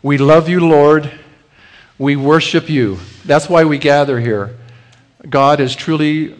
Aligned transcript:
We 0.00 0.16
love 0.16 0.48
you, 0.48 0.60
Lord. 0.60 1.10
We 1.98 2.14
worship 2.14 2.70
you. 2.70 2.98
That's 3.24 3.48
why 3.48 3.64
we 3.64 3.78
gather 3.78 4.20
here. 4.20 4.56
God 5.28 5.58
has 5.58 5.74
truly 5.74 6.36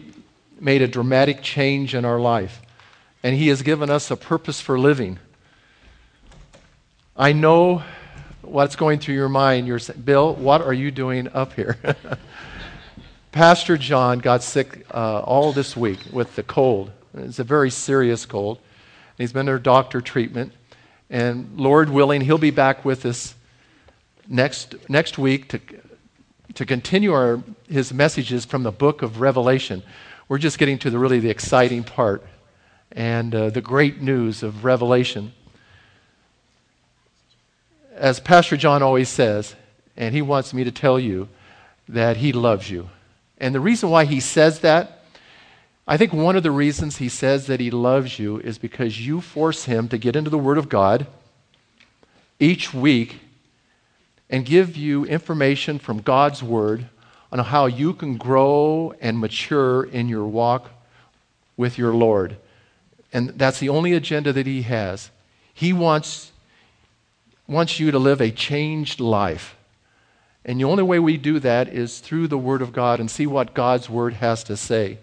made 0.61 0.81
a 0.81 0.87
dramatic 0.87 1.41
change 1.41 1.93
in 1.93 2.05
our 2.05 2.21
life, 2.21 2.61
and 3.21 3.35
He 3.35 3.49
has 3.49 3.61
given 3.61 3.89
us 3.89 4.09
a 4.11 4.15
purpose 4.15 4.61
for 4.61 4.79
living. 4.79 5.19
I 7.17 7.33
know 7.33 7.83
what's 8.43 8.77
going 8.77 8.99
through 8.99 9.15
your 9.15 9.27
mind. 9.27 9.67
You're 9.67 9.79
saying, 9.79 10.03
Bill, 10.03 10.35
what 10.35 10.61
are 10.61 10.73
you 10.73 10.89
doing 10.89 11.27
up 11.27 11.51
here? 11.51 11.77
Pastor 13.33 13.77
John 13.77 14.19
got 14.19 14.41
sick 14.41 14.85
uh, 14.89 15.19
all 15.19 15.51
this 15.51 15.75
week 15.75 15.99
with 16.13 16.33
the 16.37 16.43
cold. 16.43 16.91
It's 17.13 17.39
a 17.39 17.43
very 17.43 17.71
serious 17.71 18.25
cold. 18.25 18.59
He's 19.17 19.33
been 19.33 19.49
under 19.49 19.59
doctor 19.59 19.99
treatment. 19.99 20.53
And 21.09 21.59
Lord 21.59 21.89
willing, 21.89 22.21
he'll 22.21 22.37
be 22.37 22.51
back 22.51 22.85
with 22.85 23.05
us 23.05 23.35
next, 24.29 24.75
next 24.87 25.17
week 25.17 25.49
to, 25.49 25.59
to 26.53 26.65
continue 26.65 27.11
our, 27.11 27.43
his 27.67 27.91
messages 27.91 28.45
from 28.45 28.63
the 28.63 28.71
book 28.71 29.01
of 29.01 29.19
Revelation. 29.19 29.83
We're 30.29 30.37
just 30.37 30.59
getting 30.59 30.77
to 30.79 30.89
the 30.89 30.99
really 30.99 31.19
the 31.19 31.29
exciting 31.29 31.83
part 31.83 32.23
and 32.91 33.33
uh, 33.35 33.49
the 33.49 33.61
great 33.61 34.01
news 34.01 34.43
of 34.43 34.63
Revelation. 34.63 35.33
As 37.95 38.19
Pastor 38.19 38.55
John 38.55 38.81
always 38.81 39.09
says, 39.09 39.55
and 39.97 40.15
he 40.15 40.21
wants 40.21 40.53
me 40.53 40.63
to 40.63 40.71
tell 40.71 40.99
you 40.99 41.27
that 41.89 42.17
he 42.17 42.31
loves 42.31 42.69
you. 42.69 42.89
And 43.39 43.53
the 43.53 43.59
reason 43.59 43.89
why 43.89 44.05
he 44.05 44.19
says 44.19 44.59
that 44.59 45.03
I 45.87 45.97
think 45.97 46.13
one 46.13 46.35
of 46.35 46.43
the 46.43 46.51
reasons 46.51 46.97
he 46.97 47.09
says 47.09 47.47
that 47.47 47.59
he 47.59 47.71
loves 47.71 48.19
you 48.19 48.37
is 48.37 48.59
because 48.59 49.05
you 49.05 49.21
force 49.21 49.65
him 49.65 49.87
to 49.87 49.97
get 49.97 50.15
into 50.15 50.29
the 50.29 50.37
Word 50.37 50.59
of 50.59 50.69
God 50.69 51.07
each 52.39 52.75
week 52.75 53.21
and 54.29 54.45
give 54.45 54.77
you 54.77 55.05
information 55.05 55.79
from 55.79 56.01
God's 56.01 56.43
Word 56.43 56.85
on 57.31 57.39
how 57.39 57.65
you 57.65 57.93
can 57.93 58.17
grow 58.17 58.93
and 59.01 59.19
mature 59.19 59.83
in 59.83 60.07
your 60.07 60.25
walk 60.25 60.69
with 61.57 61.77
your 61.77 61.93
Lord. 61.93 62.37
And 63.11 63.29
that's 63.29 63.59
the 63.59 63.69
only 63.69 63.93
agenda 63.93 64.31
that 64.33 64.45
he 64.45 64.63
has. 64.63 65.09
He 65.53 65.73
wants, 65.73 66.31
wants 67.47 67.79
you 67.79 67.91
to 67.91 67.99
live 67.99 68.21
a 68.21 68.31
changed 68.31 68.99
life. 68.99 69.55
And 70.45 70.59
the 70.59 70.65
only 70.65 70.83
way 70.83 70.99
we 70.99 71.17
do 71.17 71.39
that 71.39 71.67
is 71.67 71.99
through 71.99 72.27
the 72.27 72.37
Word 72.37 72.61
of 72.61 72.71
God 72.71 72.99
and 72.99 73.09
see 73.09 73.27
what 73.27 73.53
God's 73.53 73.89
Word 73.89 74.13
has 74.13 74.43
to 74.45 74.55
say. 74.55 74.99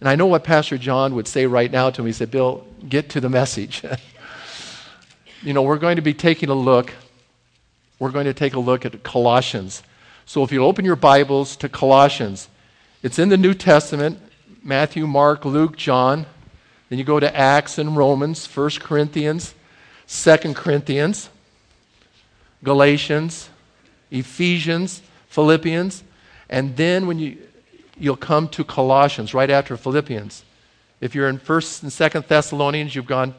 And 0.00 0.08
I 0.08 0.14
know 0.14 0.26
what 0.26 0.44
Pastor 0.44 0.78
John 0.78 1.14
would 1.14 1.26
say 1.26 1.46
right 1.46 1.70
now 1.70 1.90
to 1.90 2.02
me. 2.02 2.08
He 2.08 2.12
said, 2.12 2.30
Bill, 2.30 2.66
get 2.88 3.10
to 3.10 3.20
the 3.20 3.28
message. 3.28 3.82
you 5.42 5.52
know, 5.52 5.62
we're 5.62 5.78
going 5.78 5.96
to 5.96 6.02
be 6.02 6.14
taking 6.14 6.50
a 6.50 6.54
look. 6.54 6.92
We're 7.98 8.10
going 8.10 8.26
to 8.26 8.34
take 8.34 8.54
a 8.54 8.60
look 8.60 8.84
at 8.86 9.02
Colossians. 9.02 9.82
So 10.24 10.44
if 10.44 10.52
you 10.52 10.64
open 10.64 10.84
your 10.84 10.96
Bibles 10.96 11.56
to 11.56 11.68
Colossians, 11.68 12.48
it's 13.02 13.18
in 13.18 13.28
the 13.28 13.36
New 13.36 13.54
Testament 13.54 14.20
Matthew, 14.62 15.06
Mark, 15.06 15.44
Luke, 15.44 15.76
John. 15.76 16.26
Then 16.88 16.98
you 16.98 17.04
go 17.04 17.18
to 17.18 17.36
Acts 17.36 17.78
and 17.78 17.96
Romans, 17.96 18.46
1 18.46 18.70
Corinthians, 18.80 19.54
2 20.06 20.54
Corinthians, 20.54 21.28
Galatians, 22.62 23.50
Ephesians, 24.10 25.02
Philippians. 25.28 26.04
And 26.48 26.76
then 26.76 27.06
when 27.06 27.18
you 27.18 27.38
you'll 27.98 28.16
come 28.16 28.48
to 28.48 28.62
Colossians 28.62 29.34
right 29.34 29.50
after 29.50 29.76
Philippians. 29.76 30.44
If 31.00 31.14
you're 31.14 31.28
in 31.28 31.38
1st 31.38 31.82
and 31.82 31.92
2nd 31.92 32.28
Thessalonians, 32.28 32.94
you've 32.94 33.06
gone 33.06 33.34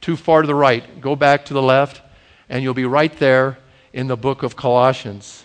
too 0.00 0.16
far 0.16 0.42
to 0.42 0.46
the 0.46 0.54
right. 0.54 1.00
Go 1.00 1.16
back 1.16 1.46
to 1.46 1.54
the 1.54 1.62
left, 1.62 2.02
and 2.48 2.62
you'll 2.62 2.74
be 2.74 2.84
right 2.84 3.16
there 3.18 3.58
in 3.92 4.06
the 4.06 4.16
book 4.16 4.42
of 4.42 4.56
Colossians. 4.56 5.44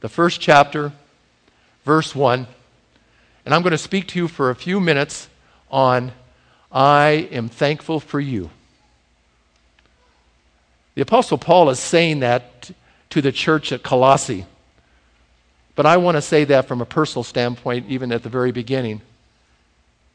The 0.00 0.08
first 0.08 0.40
chapter, 0.40 0.92
verse 1.84 2.14
1. 2.14 2.46
And 3.44 3.54
I'm 3.54 3.62
going 3.62 3.72
to 3.72 3.78
speak 3.78 4.08
to 4.08 4.18
you 4.18 4.28
for 4.28 4.50
a 4.50 4.54
few 4.54 4.80
minutes 4.80 5.28
on 5.70 6.12
I 6.70 7.28
am 7.32 7.48
thankful 7.48 7.98
for 7.98 8.20
you. 8.20 8.50
The 10.94 11.02
Apostle 11.02 11.38
Paul 11.38 11.70
is 11.70 11.78
saying 11.78 12.20
that 12.20 12.70
to 13.10 13.22
the 13.22 13.32
church 13.32 13.72
at 13.72 13.82
Colossae. 13.82 14.46
But 15.74 15.86
I 15.86 15.96
want 15.96 16.16
to 16.16 16.22
say 16.22 16.44
that 16.44 16.66
from 16.66 16.80
a 16.80 16.86
personal 16.86 17.22
standpoint, 17.22 17.86
even 17.88 18.12
at 18.12 18.22
the 18.22 18.28
very 18.28 18.52
beginning. 18.52 19.00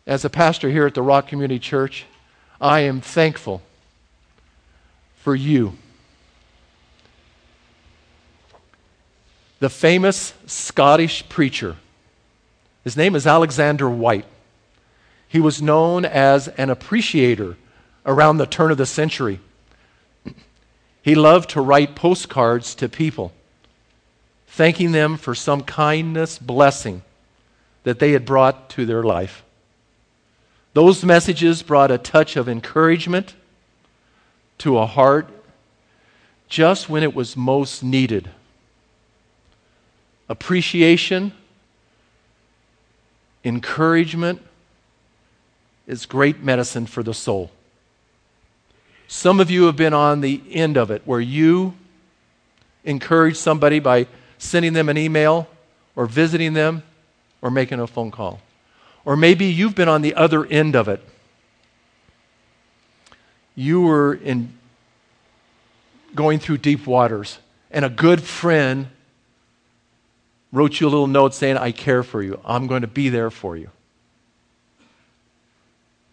As 0.06 0.26
a 0.26 0.30
pastor 0.30 0.70
here 0.70 0.86
at 0.86 0.94
the 0.94 1.02
Rock 1.02 1.28
Community 1.28 1.58
Church, 1.58 2.06
I 2.60 2.82
am 2.82 3.00
thankful 3.00 3.62
for 5.16 5.36
you. 5.36 5.78
The 9.64 9.70
famous 9.70 10.34
Scottish 10.46 11.30
preacher, 11.30 11.78
his 12.84 12.98
name 12.98 13.16
is 13.16 13.26
Alexander 13.26 13.90
Whyte. 13.90 14.26
He 15.30 15.40
was 15.40 15.62
known 15.62 16.04
as 16.04 16.50
an 16.50 16.70
appreciator 16.70 17.56
around 18.06 18.40
the 18.40 18.46
turn 18.46 18.72
of 18.72 18.78
the 18.78 18.86
century. 18.86 19.40
He 21.02 21.16
loved 21.16 21.52
to 21.52 21.62
write 21.62 21.96
postcards 21.96 22.76
to 22.76 22.90
people 22.90 23.32
thanking 24.48 24.92
them 24.92 25.16
for 25.16 25.34
some 25.34 25.62
kindness, 25.64 26.38
blessing 26.40 27.02
that 27.84 28.00
they 28.00 28.12
had 28.12 28.26
brought 28.26 28.70
to 28.72 28.86
their 28.86 29.04
life. 29.04 29.46
Those 30.74 31.06
messages 31.06 31.64
brought 31.64 31.90
a 31.90 31.98
touch 31.98 32.36
of 32.36 32.50
encouragement 32.50 33.34
to 34.58 34.78
a 34.78 34.86
heart 34.86 35.30
just 36.50 36.90
when 36.90 37.02
it 37.02 37.16
was 37.16 37.38
most 37.38 37.82
needed. 37.82 38.30
Appreciation, 40.30 41.34
encouragement 43.44 44.42
is 45.86 46.06
great 46.06 46.42
medicine 46.42 46.86
for 46.86 47.04
the 47.04 47.14
soul. 47.14 47.52
Some 49.08 49.40
of 49.40 49.52
you 49.52 49.66
have 49.66 49.76
been 49.76 49.94
on 49.94 50.22
the 50.22 50.42
end 50.50 50.78
of 50.78 50.90
it 50.90 51.02
where 51.06 51.20
you 51.20 51.74
encourage 52.84 53.38
somebody 53.38 53.80
by 53.80 54.08
sending 54.38 54.74
them 54.74 54.90
an 54.90 54.98
email 54.98 55.48
or 55.96 56.06
visiting 56.06 56.54
them 56.54 56.84
or 57.42 57.52
making 57.52 57.80
a 57.80 57.88
phone 57.88 58.12
call. 58.12 58.42
Or 59.06 59.16
maybe 59.18 59.46
you've 59.46 59.76
been 59.76 59.90
on 59.90 60.02
the 60.02 60.16
other 60.16 60.46
end 60.46 60.76
of 60.76 60.88
it. 60.88 61.02
You 63.56 63.82
were 63.82 64.14
in 64.16 64.58
going 66.16 66.40
through 66.40 66.60
deep 66.60 66.88
waters, 66.88 67.40
and 67.72 67.84
a 67.84 67.90
good 67.90 68.22
friend 68.22 68.88
wrote 70.54 70.80
you 70.80 70.88
a 70.88 70.90
little 70.90 71.08
note 71.08 71.34
saying, 71.34 71.58
I 71.58 71.74
care 71.74 72.04
for 72.04 72.24
you. 72.24 72.40
I'm 72.46 72.68
going 72.68 72.84
to 72.84 72.88
be 72.88 73.10
there 73.10 73.30
for 73.30 73.58
you. 73.58 73.70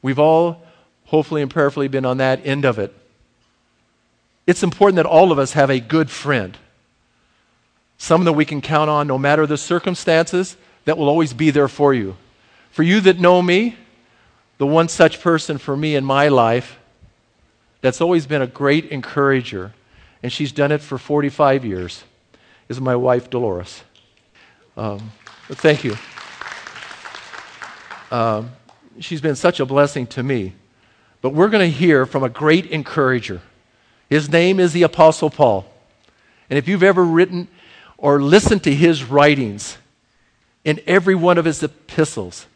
We've 0.02 0.18
all, 0.18 0.62
hopefully 1.04 1.42
and 1.42 1.50
prayerfully, 1.50 1.86
been 1.86 2.04
on 2.04 2.16
that 2.16 2.44
end 2.44 2.64
of 2.64 2.80
it. 2.80 2.92
It's 4.48 4.64
important 4.64 4.96
that 4.96 5.06
all 5.06 5.30
of 5.30 5.38
us 5.38 5.52
have 5.52 5.70
a 5.70 5.78
good 5.78 6.10
friend 6.10 6.58
someone 8.00 8.24
that 8.24 8.32
we 8.32 8.46
can 8.46 8.62
count 8.62 8.88
on 8.88 9.06
no 9.06 9.18
matter 9.18 9.46
the 9.46 9.58
circumstances, 9.58 10.56
that 10.86 10.96
will 10.96 11.08
always 11.08 11.34
be 11.34 11.50
there 11.50 11.68
for 11.68 11.92
you. 11.92 12.16
For 12.70 12.82
you 12.82 12.98
that 13.02 13.20
know 13.20 13.42
me, 13.42 13.76
the 14.56 14.66
one 14.66 14.88
such 14.88 15.20
person 15.20 15.58
for 15.58 15.76
me 15.76 15.94
in 15.94 16.02
my 16.02 16.28
life 16.28 16.78
that's 17.82 18.00
always 18.00 18.26
been 18.26 18.40
a 18.40 18.46
great 18.46 18.86
encourager, 18.86 19.74
and 20.22 20.32
she's 20.32 20.50
done 20.50 20.72
it 20.72 20.80
for 20.80 20.96
45 20.96 21.62
years, 21.62 22.04
is 22.70 22.80
my 22.80 22.96
wife, 22.96 23.28
Dolores. 23.28 23.82
Um, 24.80 25.12
thank 25.50 25.84
you. 25.84 25.94
Um, 28.10 28.50
she's 28.98 29.20
been 29.20 29.36
such 29.36 29.60
a 29.60 29.66
blessing 29.66 30.06
to 30.06 30.22
me. 30.22 30.54
But 31.20 31.34
we're 31.34 31.50
going 31.50 31.70
to 31.70 31.78
hear 31.78 32.06
from 32.06 32.22
a 32.24 32.30
great 32.30 32.64
encourager. 32.64 33.42
His 34.08 34.30
name 34.30 34.58
is 34.58 34.72
the 34.72 34.84
Apostle 34.84 35.28
Paul. 35.28 35.66
And 36.48 36.58
if 36.58 36.66
you've 36.66 36.82
ever 36.82 37.04
written 37.04 37.48
or 37.98 38.22
listened 38.22 38.64
to 38.64 38.74
his 38.74 39.04
writings 39.04 39.76
in 40.64 40.80
every 40.86 41.14
one 41.14 41.36
of 41.36 41.44
his 41.44 41.62
epistles, 41.62 42.46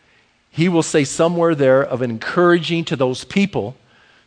he 0.50 0.66
will 0.66 0.82
say 0.82 1.04
somewhere 1.04 1.54
there 1.54 1.82
of 1.82 2.00
encouraging 2.00 2.86
to 2.86 2.96
those 2.96 3.24
people, 3.24 3.76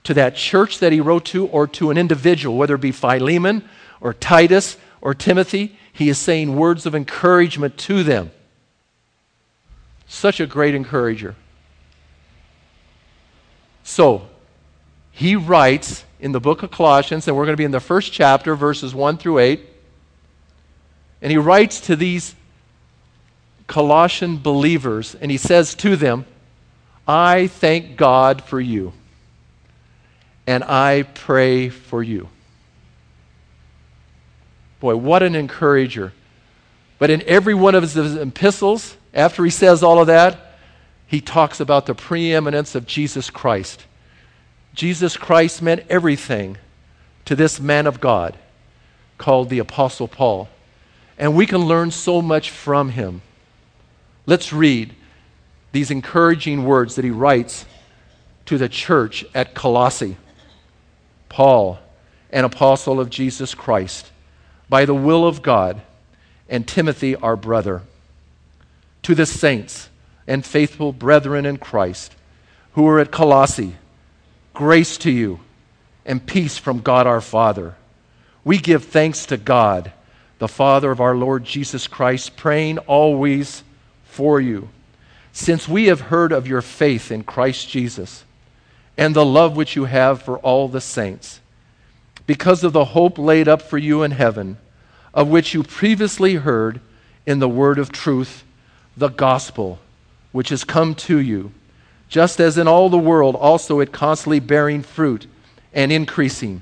to 0.03 0.13
that 0.13 0.35
church 0.35 0.77
that 0.77 0.91
he 0.91 1.01
wrote 1.01 1.25
to, 1.25 1.47
or 1.47 1.65
to 1.69 1.89
an 1.89 1.97
individual, 1.97 2.57
whether 2.57 2.75
it 2.75 2.81
be 2.81 2.91
Philemon 2.91 3.67
or 3.99 4.13
Titus 4.13 4.77
or 5.07 5.13
Timothy, 5.13 5.73
he 5.93 6.09
is 6.09 6.17
saying 6.17 6.57
words 6.57 6.85
of 6.85 6.93
encouragement 6.93 7.77
to 7.77 8.03
them. 8.03 8.29
Such 10.05 10.41
a 10.41 10.45
great 10.45 10.75
encourager. 10.75 11.33
So, 13.85 14.27
he 15.13 15.37
writes 15.37 16.03
in 16.19 16.33
the 16.33 16.41
book 16.41 16.61
of 16.61 16.71
Colossians, 16.71 17.25
and 17.25 17.37
we're 17.37 17.45
going 17.45 17.53
to 17.53 17.57
be 17.57 17.63
in 17.63 17.71
the 17.71 17.79
first 17.79 18.11
chapter, 18.11 18.53
verses 18.53 18.93
1 18.93 19.17
through 19.17 19.39
8. 19.39 19.61
And 21.21 21.31
he 21.31 21.37
writes 21.37 21.79
to 21.79 21.95
these 21.95 22.35
Colossian 23.65 24.39
believers, 24.39 25.15
and 25.15 25.31
he 25.31 25.37
says 25.37 25.73
to 25.75 25.95
them, 25.95 26.25
I 27.07 27.47
thank 27.47 27.95
God 27.95 28.43
for 28.43 28.59
you, 28.59 28.91
and 30.45 30.65
I 30.65 31.03
pray 31.03 31.69
for 31.69 32.03
you. 32.03 32.27
Boy, 34.79 34.95
what 34.95 35.23
an 35.23 35.35
encourager. 35.35 36.13
But 36.99 37.09
in 37.09 37.21
every 37.23 37.53
one 37.53 37.75
of 37.75 37.83
his 37.83 37.97
epistles, 38.15 38.97
after 39.13 39.43
he 39.43 39.51
says 39.51 39.83
all 39.83 39.99
of 39.99 40.07
that, 40.07 40.39
he 41.07 41.21
talks 41.21 41.59
about 41.59 41.85
the 41.85 41.95
preeminence 41.95 42.75
of 42.75 42.85
Jesus 42.85 43.29
Christ. 43.29 43.85
Jesus 44.73 45.17
Christ 45.17 45.61
meant 45.61 45.85
everything 45.89 46.57
to 47.25 47.35
this 47.35 47.59
man 47.59 47.87
of 47.87 47.99
God 47.99 48.37
called 49.17 49.49
the 49.49 49.59
Apostle 49.59 50.07
Paul. 50.07 50.49
And 51.17 51.35
we 51.35 51.45
can 51.45 51.65
learn 51.65 51.91
so 51.91 52.21
much 52.21 52.51
from 52.51 52.89
him. 52.89 53.21
Let's 54.25 54.53
read 54.53 54.93
these 55.71 55.89
encouraging 55.89 56.63
words 56.65 56.95
that 56.95 57.05
he 57.05 57.11
writes 57.11 57.65
to 58.45 58.57
the 58.57 58.69
church 58.69 59.25
at 59.33 59.53
Colossae. 59.53 60.17
Paul, 61.29 61.79
an 62.31 62.45
apostle 62.45 62.99
of 62.99 63.09
Jesus 63.09 63.55
Christ, 63.55 64.11
by 64.69 64.85
the 64.85 64.93
will 64.93 65.25
of 65.25 65.41
God, 65.41 65.81
and 66.49 66.67
Timothy, 66.67 67.15
our 67.15 67.35
brother, 67.35 67.81
to 69.03 69.15
the 69.15 69.25
saints 69.25 69.89
and 70.25 70.45
faithful 70.45 70.91
brethren 70.91 71.45
in 71.45 71.57
Christ 71.57 72.13
who 72.77 72.87
are 72.87 72.99
at 72.99 73.11
Colossae, 73.11 73.75
grace 74.53 74.97
to 74.99 75.09
you 75.09 75.39
and 76.05 76.25
peace 76.25 76.59
from 76.59 76.79
God 76.79 77.07
our 77.07 77.21
Father. 77.21 77.75
We 78.43 78.59
give 78.59 78.85
thanks 78.85 79.25
to 79.25 79.37
God, 79.37 79.91
the 80.37 80.47
Father 80.47 80.91
of 80.91 81.01
our 81.01 81.15
Lord 81.15 81.43
Jesus 81.43 81.87
Christ, 81.87 82.37
praying 82.37 82.77
always 82.79 83.63
for 84.05 84.39
you, 84.39 84.69
since 85.31 85.67
we 85.67 85.85
have 85.85 86.01
heard 86.01 86.31
of 86.31 86.47
your 86.47 86.61
faith 86.61 87.11
in 87.11 87.23
Christ 87.23 87.67
Jesus 87.67 88.23
and 88.95 89.15
the 89.15 89.25
love 89.25 89.55
which 89.55 89.75
you 89.75 89.85
have 89.85 90.21
for 90.21 90.37
all 90.39 90.67
the 90.67 90.79
saints, 90.79 91.39
because 92.27 92.63
of 92.63 92.73
the 92.73 92.85
hope 92.85 93.17
laid 93.17 93.47
up 93.47 93.61
for 93.61 93.77
you 93.77 94.03
in 94.03 94.11
heaven, 94.11 94.57
of 95.13 95.29
which 95.29 95.53
you 95.53 95.63
previously 95.63 96.35
heard 96.35 96.79
in 97.25 97.39
the 97.39 97.49
word 97.49 97.79
of 97.79 97.91
truth, 97.91 98.43
the 98.95 99.07
gospel, 99.07 99.79
which 100.31 100.49
has 100.49 100.63
come 100.63 100.93
to 100.93 101.17
you, 101.17 101.51
just 102.09 102.39
as 102.39 102.57
in 102.57 102.67
all 102.67 102.89
the 102.89 102.97
world 102.97 103.35
also 103.35 103.79
it 103.79 103.91
constantly 103.91 104.39
bearing 104.39 104.83
fruit 104.83 105.25
and 105.73 105.91
increasing, 105.91 106.61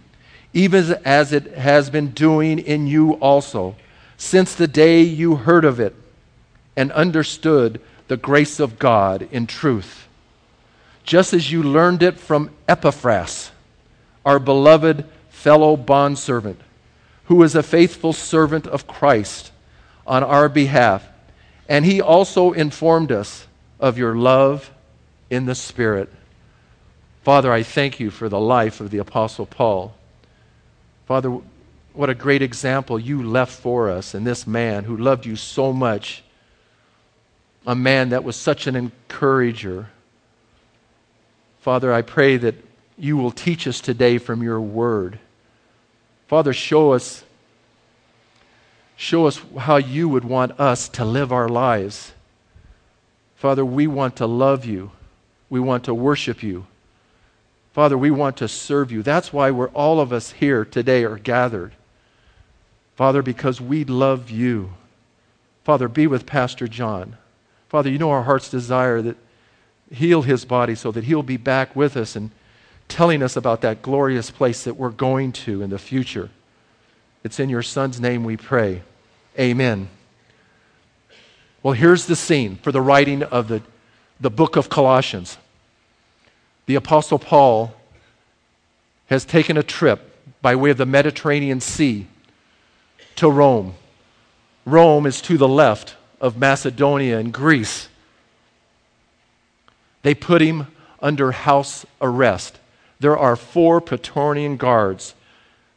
even 0.53 0.95
as 1.03 1.33
it 1.33 1.53
has 1.53 1.89
been 1.89 2.11
doing 2.11 2.59
in 2.59 2.87
you 2.87 3.13
also, 3.13 3.75
since 4.17 4.53
the 4.55 4.67
day 4.67 5.01
you 5.01 5.35
heard 5.35 5.65
of 5.65 5.79
it 5.79 5.95
and 6.75 6.91
understood 6.91 7.81
the 8.07 8.17
grace 8.17 8.59
of 8.59 8.77
God 8.77 9.27
in 9.31 9.47
truth, 9.47 10.07
just 11.03 11.33
as 11.33 11.51
you 11.51 11.63
learned 11.63 12.03
it 12.03 12.19
from 12.19 12.51
Epaphras, 12.67 13.51
our 14.25 14.39
beloved 14.39 15.05
fellow 15.45 15.77
bondservant, 15.77 16.59
who 17.25 17.43
is 17.43 17.53
a 17.53 17.61
faithful 17.61 18.11
servant 18.11 18.65
of 18.65 18.87
Christ 18.87 19.51
on 20.07 20.23
our 20.23 20.49
behalf. 20.49 21.07
And 21.69 21.85
he 21.85 22.01
also 22.01 22.51
informed 22.51 23.11
us 23.11 23.45
of 23.79 23.99
your 23.99 24.15
love 24.15 24.71
in 25.29 25.45
the 25.45 25.53
Spirit. 25.53 26.11
Father, 27.21 27.53
I 27.53 27.61
thank 27.61 27.99
you 27.99 28.09
for 28.09 28.27
the 28.27 28.39
life 28.39 28.81
of 28.81 28.89
the 28.89 28.97
Apostle 28.97 29.45
Paul. 29.45 29.93
Father, 31.05 31.37
what 31.93 32.09
a 32.09 32.15
great 32.15 32.41
example 32.41 32.97
you 32.97 33.21
left 33.21 33.53
for 33.53 33.87
us 33.91 34.15
in 34.15 34.23
this 34.23 34.47
man 34.47 34.83
who 34.83 34.97
loved 34.97 35.27
you 35.27 35.35
so 35.35 35.71
much 35.71 36.23
a 37.67 37.75
man 37.75 38.09
that 38.09 38.23
was 38.23 38.35
such 38.35 38.65
an 38.65 38.75
encourager. 38.75 39.89
Father, 41.59 41.93
I 41.93 42.01
pray 42.01 42.37
that 42.37 42.55
you 42.97 43.15
will 43.15 43.29
teach 43.29 43.67
us 43.67 43.79
today 43.79 44.17
from 44.17 44.41
your 44.41 44.59
word. 44.59 45.19
Father, 46.27 46.53
show 46.53 46.93
us 46.93 47.23
show 48.97 49.27
us 49.27 49.41
how 49.57 49.75
you 49.75 50.07
would 50.07 50.23
want 50.23 50.57
us 50.59 50.87
to 50.87 51.03
live 51.03 51.31
our 51.31 51.49
lives. 51.49 52.13
Father, 53.35 53.65
we 53.65 53.87
want 53.87 54.15
to 54.15 54.25
love 54.25 54.63
you. 54.65 54.91
We 55.49 55.59
want 55.59 55.83
to 55.83 55.93
worship 55.93 56.41
you. 56.41 56.65
Father, 57.73 57.97
we 57.97 58.09
want 58.09 58.37
to 58.37 58.47
serve 58.47 58.91
you. 58.91 59.03
That's 59.03 59.33
why 59.33 59.51
we're 59.51 59.69
all 59.69 59.99
of 59.99 60.13
us 60.13 60.31
here 60.31 60.63
today 60.63 61.03
are 61.03 61.17
gathered. 61.17 61.73
Father, 62.95 63.21
because 63.21 63.59
we 63.59 63.83
love 63.83 64.31
you. 64.31 64.71
Father, 65.65 65.89
be 65.89 66.07
with 66.07 66.25
Pastor 66.25 66.69
John. 66.69 67.17
Father, 67.67 67.89
you 67.89 67.97
know 67.97 68.11
our 68.11 68.23
heart's 68.23 68.49
desire 68.49 69.01
that 69.01 69.17
heal 69.91 70.21
his 70.21 70.45
body 70.45 70.73
so 70.73 70.91
that 70.91 71.03
he'll 71.03 71.21
be 71.21 71.37
back 71.37 71.75
with 71.75 71.97
us 71.97 72.15
and 72.15 72.31
telling 72.87 73.23
us 73.23 73.35
about 73.35 73.61
that 73.61 73.81
glorious 73.81 74.31
place 74.31 74.63
that 74.63 74.75
we're 74.75 74.89
going 74.89 75.31
to 75.31 75.61
in 75.61 75.69
the 75.69 75.79
future. 75.79 76.29
It's 77.23 77.39
in 77.39 77.49
your 77.49 77.63
son's 77.63 77.99
name 77.99 78.23
we 78.23 78.37
pray. 78.37 78.81
Amen. 79.39 79.89
Well, 81.63 81.73
here's 81.73 82.05
the 82.05 82.15
scene 82.15 82.57
for 82.57 82.71
the 82.71 82.81
writing 82.81 83.23
of 83.23 83.47
the, 83.47 83.61
the 84.19 84.29
book 84.29 84.55
of 84.55 84.69
Colossians. 84.69 85.37
The 86.67 86.75
Apostle 86.75 87.19
Paul 87.19 87.73
has 89.07 89.25
taken 89.25 89.57
a 89.57 89.63
trip 89.63 90.11
by 90.41 90.55
way 90.55 90.69
of 90.69 90.77
the 90.77 90.85
Mediterranean 90.85 91.59
Sea 91.59 92.07
to 93.15 93.29
Rome. 93.29 93.75
Rome 94.65 95.05
is 95.05 95.21
to 95.21 95.37
the 95.37 95.47
left 95.47 95.95
of 96.21 96.37
Macedonia 96.37 97.17
and 97.17 97.33
Greece. 97.33 97.87
They 100.01 100.13
put 100.13 100.41
him 100.41 100.67
under 101.01 101.31
house 101.31 101.85
arrest. 102.01 102.59
There 102.99 103.17
are 103.17 103.35
four 103.35 103.81
Praetorian 103.81 104.57
guards 104.57 105.15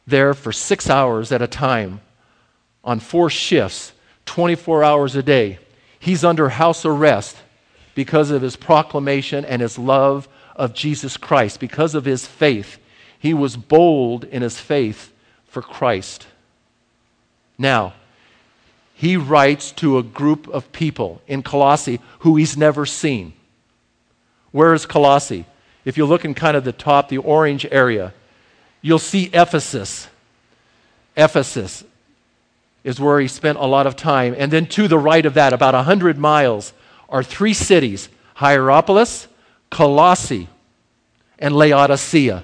there 0.07 0.33
for 0.33 0.51
six 0.51 0.89
hours 0.89 1.31
at 1.31 1.41
a 1.41 1.47
time 1.47 2.01
on 2.83 2.99
four 2.99 3.29
shifts, 3.29 3.91
24 4.25 4.83
hours 4.83 5.15
a 5.15 5.23
day. 5.23 5.59
He's 5.99 6.23
under 6.23 6.49
house 6.49 6.85
arrest 6.85 7.37
because 7.93 8.31
of 8.31 8.41
his 8.41 8.55
proclamation 8.55 9.43
and 9.45 9.61
his 9.61 9.77
love 9.77 10.27
of 10.55 10.73
Jesus 10.73 11.17
Christ, 11.17 11.59
because 11.59 11.95
of 11.95 12.05
his 12.05 12.25
faith. 12.25 12.79
He 13.19 13.33
was 13.33 13.57
bold 13.57 14.23
in 14.23 14.41
his 14.41 14.59
faith 14.59 15.11
for 15.47 15.61
Christ. 15.61 16.25
Now, 17.57 17.93
he 18.93 19.17
writes 19.17 19.71
to 19.73 19.97
a 19.97 20.03
group 20.03 20.47
of 20.47 20.71
people 20.71 21.21
in 21.27 21.43
Colossae 21.43 21.99
who 22.19 22.35
he's 22.35 22.57
never 22.57 22.85
seen. 22.85 23.33
Where 24.51 24.73
is 24.73 24.85
Colossae? 24.85 25.45
If 25.85 25.97
you 25.97 26.05
look 26.05 26.25
in 26.25 26.33
kind 26.33 26.57
of 26.57 26.63
the 26.63 26.71
top, 26.71 27.09
the 27.09 27.17
orange 27.17 27.65
area, 27.71 28.13
you'll 28.81 28.99
see 28.99 29.29
Ephesus. 29.33 30.07
Ephesus 31.15 31.83
is 32.83 32.99
where 32.99 33.19
he 33.19 33.27
spent 33.27 33.57
a 33.57 33.65
lot 33.65 33.87
of 33.87 33.95
time. 33.95 34.35
And 34.37 34.51
then 34.51 34.65
to 34.67 34.87
the 34.87 34.97
right 34.97 35.25
of 35.25 35.33
that, 35.33 35.53
about 35.53 35.73
100 35.73 36.17
miles, 36.17 36.73
are 37.09 37.23
three 37.23 37.53
cities 37.53 38.09
Hierapolis, 38.35 39.27
Colossae, 39.69 40.47
and 41.37 41.55
Laodicea. 41.55 42.43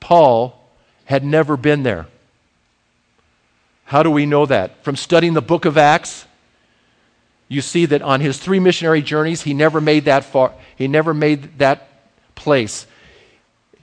Paul 0.00 0.60
had 1.06 1.24
never 1.24 1.56
been 1.56 1.82
there. 1.82 2.06
How 3.84 4.02
do 4.02 4.10
we 4.10 4.26
know 4.26 4.46
that? 4.46 4.82
From 4.84 4.96
studying 4.96 5.34
the 5.34 5.40
book 5.40 5.64
of 5.64 5.78
Acts, 5.78 6.26
you 7.48 7.60
see 7.60 7.86
that 7.86 8.02
on 8.02 8.20
his 8.20 8.38
three 8.38 8.58
missionary 8.58 9.00
journeys, 9.00 9.42
he 9.42 9.54
never 9.54 9.80
made 9.80 10.06
that 10.06 10.24
far, 10.24 10.52
he 10.76 10.88
never 10.88 11.14
made 11.14 11.58
that 11.58 11.88
place. 12.36 12.86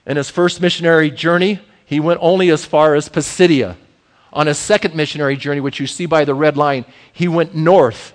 In 0.06 0.16
his 0.16 0.30
first 0.30 0.62
missionary 0.62 1.12
journey, 1.12 1.60
he 1.86 2.00
went 2.00 2.20
only 2.22 2.50
as 2.50 2.64
far 2.64 2.96
as 2.96 3.10
Pisidia. 3.10 3.76
On 4.32 4.48
his 4.48 4.58
second 4.58 4.96
missionary 4.96 5.36
journey, 5.36 5.60
which 5.60 5.80
you 5.80 5.88
see 5.88 6.06
by 6.06 6.24
the 6.24 6.34
red 6.34 6.56
line, 6.56 6.86
he 7.12 7.28
went 7.28 7.54
north 7.54 8.14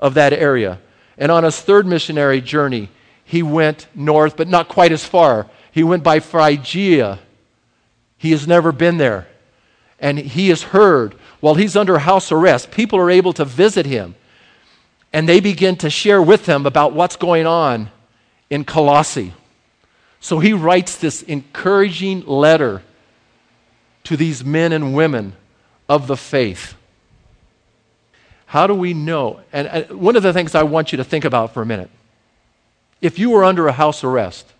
of 0.00 0.14
that 0.14 0.32
area. 0.32 0.80
And 1.18 1.30
on 1.30 1.44
his 1.44 1.60
third 1.60 1.86
missionary 1.86 2.40
journey, 2.40 2.88
he 3.24 3.42
went 3.42 3.86
north, 3.94 4.36
but 4.36 4.48
not 4.48 4.68
quite 4.68 4.92
as 4.92 5.04
far. 5.04 5.46
He 5.70 5.84
went 5.84 6.02
by 6.02 6.20
Phrygia. 6.20 7.18
He 8.16 8.30
has 8.30 8.48
never 8.48 8.72
been 8.72 8.96
there 8.96 9.28
and 10.04 10.18
he 10.18 10.50
is 10.50 10.64
heard 10.64 11.14
while 11.40 11.54
he's 11.54 11.76
under 11.76 11.98
house 11.98 12.30
arrest. 12.30 12.70
People 12.70 12.98
are 12.98 13.10
able 13.10 13.32
to 13.32 13.44
visit 13.44 13.86
him, 13.86 14.14
and 15.14 15.26
they 15.26 15.40
begin 15.40 15.76
to 15.76 15.88
share 15.88 16.20
with 16.20 16.46
him 16.46 16.66
about 16.66 16.92
what's 16.92 17.16
going 17.16 17.46
on 17.46 17.90
in 18.50 18.64
Colossae. 18.64 19.32
So 20.24 20.38
he 20.38 20.54
writes 20.54 20.96
this 20.96 21.20
encouraging 21.20 22.24
letter 22.24 22.80
to 24.04 24.16
these 24.16 24.42
men 24.42 24.72
and 24.72 24.94
women 24.94 25.34
of 25.86 26.06
the 26.06 26.16
faith. 26.16 26.76
How 28.46 28.66
do 28.66 28.72
we 28.72 28.94
know? 28.94 29.40
And, 29.52 29.86
one 29.90 30.16
of 30.16 30.22
the 30.22 30.32
things 30.32 30.54
I 30.54 30.62
want 30.62 30.92
you 30.92 30.96
to 30.96 31.04
think 31.04 31.26
about 31.26 31.52
for 31.52 31.60
a 31.60 31.66
minute 31.66 31.90
if 33.02 33.18
you 33.18 33.28
were 33.28 33.44
under 33.44 33.68
a 33.68 33.72
house 33.72 34.02
arrest, 34.02 34.50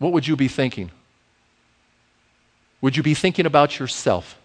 what 0.00 0.12
would 0.12 0.26
you 0.26 0.36
be 0.36 0.48
thinking? 0.48 0.90
Would 2.82 2.94
you 2.94 3.02
be 3.02 3.14
thinking 3.14 3.46
about 3.46 3.78
yourself? 3.78 4.38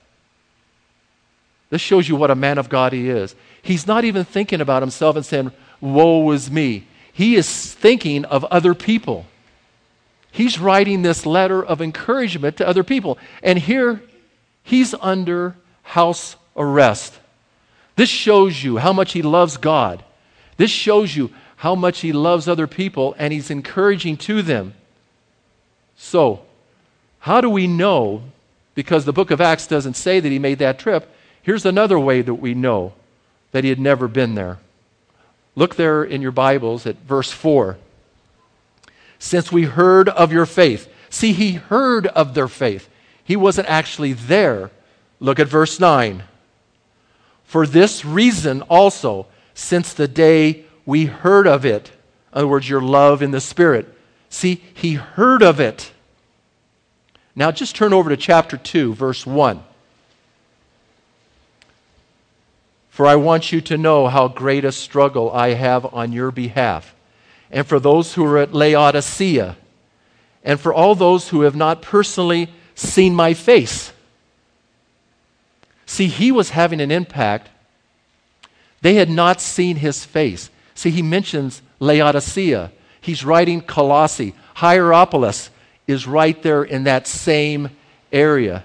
This 1.69 1.81
shows 1.81 2.07
you 2.07 2.15
what 2.15 2.31
a 2.31 2.35
man 2.35 2.57
of 2.57 2.69
God 2.69 2.93
he 2.93 3.09
is. 3.09 3.35
He's 3.61 3.85
not 3.85 4.05
even 4.05 4.23
thinking 4.23 4.61
about 4.61 4.81
himself 4.81 5.17
and 5.17 5.25
saying, 5.25 5.51
Woe 5.81 6.31
is 6.31 6.49
me. 6.49 6.87
He 7.17 7.35
is 7.35 7.73
thinking 7.73 8.25
of 8.25 8.43
other 8.45 8.75
people. 8.75 9.25
He's 10.31 10.59
writing 10.59 11.01
this 11.01 11.25
letter 11.25 11.65
of 11.65 11.81
encouragement 11.81 12.57
to 12.57 12.67
other 12.67 12.83
people. 12.83 13.17
And 13.41 13.57
here 13.57 14.01
He's 14.67 14.93
under 14.95 15.55
house 15.81 16.35
arrest. 16.57 17.17
This 17.95 18.09
shows 18.09 18.65
you 18.65 18.75
how 18.75 18.91
much 18.91 19.13
he 19.13 19.21
loves 19.21 19.55
God. 19.55 20.03
This 20.57 20.69
shows 20.69 21.15
you 21.15 21.31
how 21.55 21.73
much 21.73 22.01
he 22.01 22.11
loves 22.11 22.49
other 22.49 22.67
people 22.67 23.15
and 23.17 23.31
he's 23.31 23.49
encouraging 23.49 24.17
to 24.17 24.41
them. 24.41 24.73
So, 25.95 26.41
how 27.19 27.39
do 27.39 27.49
we 27.49 27.65
know? 27.65 28.23
Because 28.75 29.05
the 29.05 29.13
book 29.13 29.31
of 29.31 29.39
Acts 29.39 29.67
doesn't 29.67 29.93
say 29.93 30.19
that 30.19 30.33
he 30.33 30.37
made 30.37 30.59
that 30.59 30.79
trip. 30.79 31.09
Here's 31.41 31.65
another 31.65 31.97
way 31.97 32.21
that 32.21 32.33
we 32.33 32.53
know 32.53 32.91
that 33.53 33.63
he 33.63 33.69
had 33.69 33.79
never 33.79 34.09
been 34.09 34.35
there. 34.35 34.57
Look 35.57 35.75
there 35.75 36.03
in 36.03 36.21
your 36.21 36.31
Bibles 36.31 36.85
at 36.85 36.97
verse 36.97 37.31
4. 37.31 37.77
Since 39.17 39.51
we 39.51 39.63
heard 39.63 40.07
of 40.07 40.31
your 40.31 40.45
faith. 40.45 40.87
See, 41.09 41.33
he 41.33 41.53
heard 41.53 42.05
of 42.05 42.35
their 42.35 42.47
faith. 42.47 42.87
He 43.23 43.35
wasn't 43.35 43.67
actually 43.67 44.13
there. 44.13 44.69
Look 45.19 45.39
at 45.39 45.47
verse 45.47 45.79
9. 45.79 46.21
For 47.43 47.65
this 47.65 48.05
reason 48.05 48.61
also, 48.61 49.25
since 49.55 49.93
the 49.93 50.07
day 50.07 50.65
we 50.85 51.05
heard 51.05 51.47
of 51.47 51.65
it, 51.65 51.87
in 51.87 52.37
other 52.37 52.47
words, 52.47 52.69
your 52.69 52.81
love 52.81 53.23
in 53.23 53.31
the 53.31 53.41
Spirit. 53.41 53.91
See, 54.29 54.61
he 54.75 54.93
heard 54.93 55.41
of 55.41 55.59
it. 55.59 55.91
Now 57.35 57.49
just 57.49 57.75
turn 57.75 57.93
over 57.93 58.11
to 58.11 58.17
chapter 58.17 58.57
2, 58.57 58.93
verse 58.93 59.25
1. 59.25 59.63
For 62.97 63.05
I 63.05 63.15
want 63.15 63.51
you 63.51 63.61
to 63.61 63.77
know 63.77 64.07
how 64.07 64.27
great 64.27 64.65
a 64.65 64.71
struggle 64.71 65.31
I 65.31 65.49
have 65.49 65.85
on 65.93 66.13
your 66.13 66.31
behalf, 66.31 66.95
and 67.51 67.63
for 67.67 67.79
those 67.79 68.15
who 68.15 68.25
are 68.25 68.39
at 68.39 68.55
Laodicea, 68.55 69.55
and 70.43 70.59
for 70.59 70.73
all 70.73 70.95
those 70.95 71.29
who 71.29 71.41
have 71.41 71.55
not 71.55 71.83
personally 71.83 72.51
seen 72.73 73.13
my 73.13 73.35
face. 73.35 73.93
See, 75.85 76.07
he 76.07 76.31
was 76.31 76.49
having 76.49 76.81
an 76.81 76.89
impact. 76.89 77.51
They 78.81 78.95
had 78.95 79.11
not 79.11 79.41
seen 79.41 79.75
his 79.75 80.03
face. 80.03 80.49
See, 80.73 80.89
he 80.89 81.03
mentions 81.03 81.61
Laodicea. 81.79 82.71
He's 82.99 83.23
writing 83.23 83.61
Colossae. 83.61 84.33
Hierapolis 84.55 85.51
is 85.85 86.07
right 86.07 86.41
there 86.41 86.63
in 86.63 86.85
that 86.85 87.05
same 87.05 87.69
area. 88.11 88.63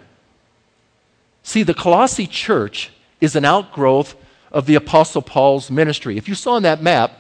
See, 1.42 1.62
the 1.62 1.74
Colossae 1.74 2.26
church 2.26 2.92
is 3.20 3.36
an 3.36 3.44
outgrowth 3.44 4.16
of 4.52 4.66
the 4.66 4.74
Apostle 4.76 5.22
Paul's 5.22 5.70
ministry. 5.70 6.16
If 6.16 6.28
you 6.28 6.34
saw 6.34 6.52
on 6.52 6.62
that 6.62 6.82
map, 6.82 7.12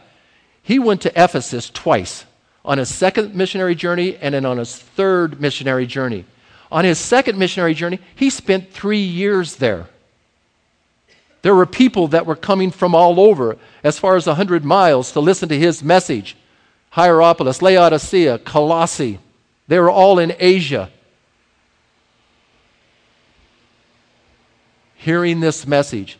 he 0.62 0.78
went 0.78 1.00
to 1.00 1.12
Ephesus 1.20 1.70
twice 1.70 2.24
on 2.64 2.78
his 2.78 2.94
second 2.94 3.34
missionary 3.34 3.74
journey 3.74 4.16
and 4.16 4.34
then 4.34 4.44
on 4.44 4.58
his 4.58 4.76
third 4.76 5.40
missionary 5.40 5.86
journey. 5.86 6.24
On 6.70 6.84
his 6.84 6.98
second 6.98 7.38
missionary 7.38 7.74
journey, 7.74 7.98
he 8.14 8.30
spent 8.30 8.72
three 8.72 9.02
years 9.02 9.56
there. 9.56 9.88
There 11.40 11.54
were 11.54 11.66
people 11.66 12.08
that 12.08 12.24
were 12.24 12.36
coming 12.36 12.70
from 12.70 12.94
all 12.94 13.18
over, 13.18 13.56
as 13.82 13.98
far 13.98 14.14
as 14.14 14.26
100 14.26 14.64
miles, 14.64 15.10
to 15.12 15.20
listen 15.20 15.48
to 15.48 15.58
his 15.58 15.82
message. 15.82 16.36
Hierapolis, 16.90 17.60
Laodicea, 17.60 18.38
Colossae. 18.38 19.18
They 19.66 19.80
were 19.80 19.90
all 19.90 20.18
in 20.18 20.34
Asia. 20.38 20.90
Hearing 24.94 25.40
this 25.40 25.66
message. 25.66 26.16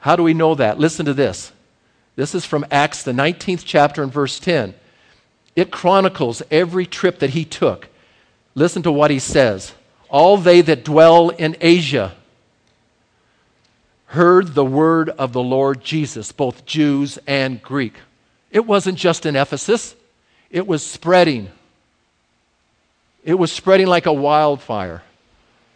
How 0.00 0.16
do 0.16 0.22
we 0.22 0.34
know 0.34 0.54
that? 0.54 0.78
Listen 0.78 1.06
to 1.06 1.14
this. 1.14 1.52
This 2.16 2.34
is 2.34 2.44
from 2.44 2.66
Acts, 2.70 3.02
the 3.02 3.12
19th 3.12 3.62
chapter, 3.64 4.02
and 4.02 4.12
verse 4.12 4.40
10. 4.40 4.74
It 5.54 5.70
chronicles 5.70 6.42
every 6.50 6.86
trip 6.86 7.18
that 7.20 7.30
he 7.30 7.44
took. 7.44 7.88
Listen 8.54 8.82
to 8.82 8.92
what 8.92 9.10
he 9.10 9.18
says. 9.18 9.72
All 10.08 10.36
they 10.36 10.60
that 10.62 10.84
dwell 10.84 11.30
in 11.30 11.56
Asia 11.60 12.14
heard 14.06 14.54
the 14.54 14.64
word 14.64 15.10
of 15.10 15.32
the 15.32 15.42
Lord 15.42 15.84
Jesus, 15.84 16.32
both 16.32 16.64
Jews 16.64 17.18
and 17.26 17.62
Greek. 17.62 17.94
It 18.50 18.66
wasn't 18.66 18.98
just 18.98 19.26
in 19.26 19.36
Ephesus, 19.36 19.94
it 20.50 20.66
was 20.66 20.84
spreading. 20.84 21.50
It 23.24 23.34
was 23.34 23.52
spreading 23.52 23.86
like 23.86 24.06
a 24.06 24.12
wildfire. 24.12 25.02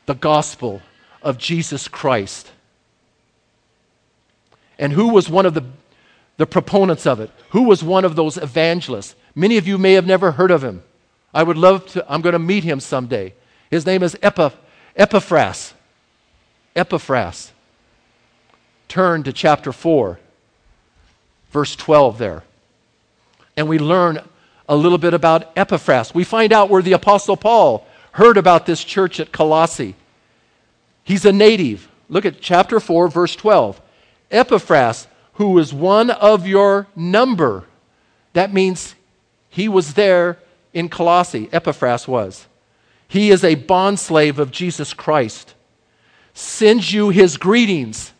The 0.07 0.15
gospel 0.15 0.81
of 1.21 1.37
Jesus 1.39 1.89
Christ. 1.89 2.51
And 4.83 4.93
who 4.93 5.11
was 5.11 5.31
one 5.31 5.47
of 5.47 5.55
the, 5.55 5.63
the 6.39 6.47
proponents 6.47 7.07
of 7.07 7.21
it? 7.21 7.31
Who 7.51 7.63
was 7.63 7.85
one 7.85 8.05
of 8.05 8.17
those 8.17 8.37
evangelists? 8.37 9.15
Many 9.33 9.57
of 9.57 9.65
you 9.65 9.79
may 9.79 9.93
have 9.93 10.07
never 10.07 10.33
heard 10.33 10.51
of 10.51 10.65
him. 10.65 10.83
I 11.33 11.45
would 11.45 11.57
love 11.57 11.87
to, 11.93 12.05
I'm 12.13 12.21
going 12.21 12.33
to 12.33 12.41
meet 12.41 12.65
him 12.65 12.81
someday. 12.81 13.33
His 13.71 13.87
name 13.87 14.03
is 14.03 14.17
Epiph, 14.17 14.55
Epaphras. 14.97 15.75
Epaphras. 16.75 17.53
Turn 18.89 19.23
to 19.23 19.33
chapter 19.33 19.73
4, 19.73 20.19
verse 21.53 21.77
12 21.77 22.19
there. 22.19 22.43
And 23.57 23.69
we 23.69 23.79
learn 23.79 24.19
a 24.69 24.75
little 24.75 24.99
bit 24.99 25.15
about 25.15 25.57
Epaphras. 25.57 26.13
We 26.13 26.25
find 26.25 26.53
out 26.53 26.71
where 26.71 26.83
the 26.83 26.95
Apostle 26.95 27.37
Paul 27.37 27.87
heard 28.11 28.37
about 28.37 28.67
this 28.67 28.83
church 28.83 29.21
at 29.21 29.31
Colossae. 29.31 29.95
He's 31.05 31.25
a 31.25 31.33
native. 31.33 31.89
Look 32.09 32.27
at 32.27 32.41
chapter 32.41 32.81
4, 32.81 33.07
verse 33.07 33.37
12. 33.37 33.81
Epaphras, 34.33 35.07
who 35.35 35.51
was 35.51 35.73
one 35.73 36.11
of 36.11 36.47
your 36.47 36.87
number. 36.97 37.65
That 38.33 38.53
means 38.53 38.95
he 39.51 39.69
was 39.69 39.95
there 39.95 40.39
in 40.73 40.89
Colossae. 40.89 41.49
Epaphras 41.53 42.09
was. 42.09 42.47
He 43.09 43.31
is 43.31 43.45
a 43.45 43.57
bondslave 43.57 44.39
of 44.39 44.51
Jesus 44.51 44.95
Christ. 44.95 45.55
Sends 46.33 46.93
you 46.93 47.11
his 47.11 47.37
greetings. 47.37 48.13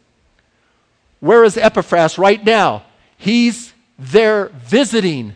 Where 1.21 1.45
is 1.45 1.57
Epaphras 1.57 2.19
right 2.19 2.45
now? 2.45 2.85
He's 3.17 3.73
there 3.99 4.49
visiting. 4.49 5.35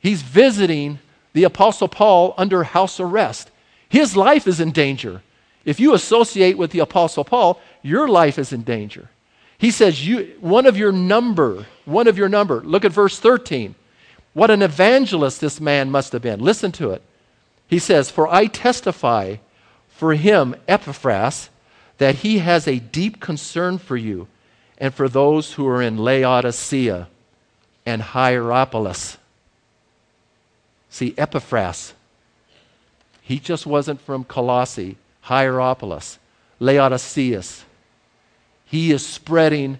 He's 0.00 0.22
visiting 0.22 0.98
the 1.32 1.44
Apostle 1.44 1.88
Paul 1.88 2.34
under 2.36 2.64
house 2.64 2.98
arrest. 2.98 3.50
His 3.88 4.16
life 4.16 4.48
is 4.48 4.58
in 4.58 4.72
danger. 4.72 5.22
If 5.64 5.80
you 5.80 5.94
associate 5.94 6.58
with 6.58 6.70
the 6.70 6.80
Apostle 6.80 7.24
Paul, 7.24 7.60
your 7.82 8.08
life 8.08 8.38
is 8.38 8.52
in 8.52 8.62
danger. 8.62 9.08
He 9.58 9.70
says, 9.70 10.06
you, 10.06 10.34
one 10.40 10.66
of 10.66 10.76
your 10.76 10.92
number, 10.92 11.66
one 11.84 12.08
of 12.08 12.18
your 12.18 12.28
number. 12.28 12.60
Look 12.62 12.84
at 12.84 12.92
verse 12.92 13.18
13. 13.18 13.74
What 14.34 14.50
an 14.50 14.62
evangelist 14.62 15.40
this 15.40 15.60
man 15.60 15.90
must 15.90 16.12
have 16.12 16.22
been. 16.22 16.40
Listen 16.40 16.72
to 16.72 16.90
it. 16.90 17.02
He 17.68 17.78
says, 17.78 18.10
For 18.10 18.26
I 18.26 18.46
testify 18.46 19.36
for 19.88 20.14
him, 20.14 20.56
Epaphras, 20.66 21.48
that 21.98 22.16
he 22.16 22.38
has 22.38 22.66
a 22.66 22.80
deep 22.80 23.20
concern 23.20 23.78
for 23.78 23.96
you 23.96 24.26
and 24.78 24.92
for 24.92 25.08
those 25.08 25.52
who 25.52 25.66
are 25.68 25.80
in 25.80 25.96
Laodicea 25.96 27.08
and 27.86 28.02
Hierapolis. 28.02 29.16
See, 30.90 31.14
Epaphras, 31.16 31.94
he 33.20 33.38
just 33.38 33.64
wasn't 33.64 34.00
from 34.00 34.24
Colossae, 34.24 34.96
Hierapolis, 35.22 36.18
Laodicea. 36.60 37.42
He 38.66 38.92
is 38.92 39.06
spreading 39.06 39.78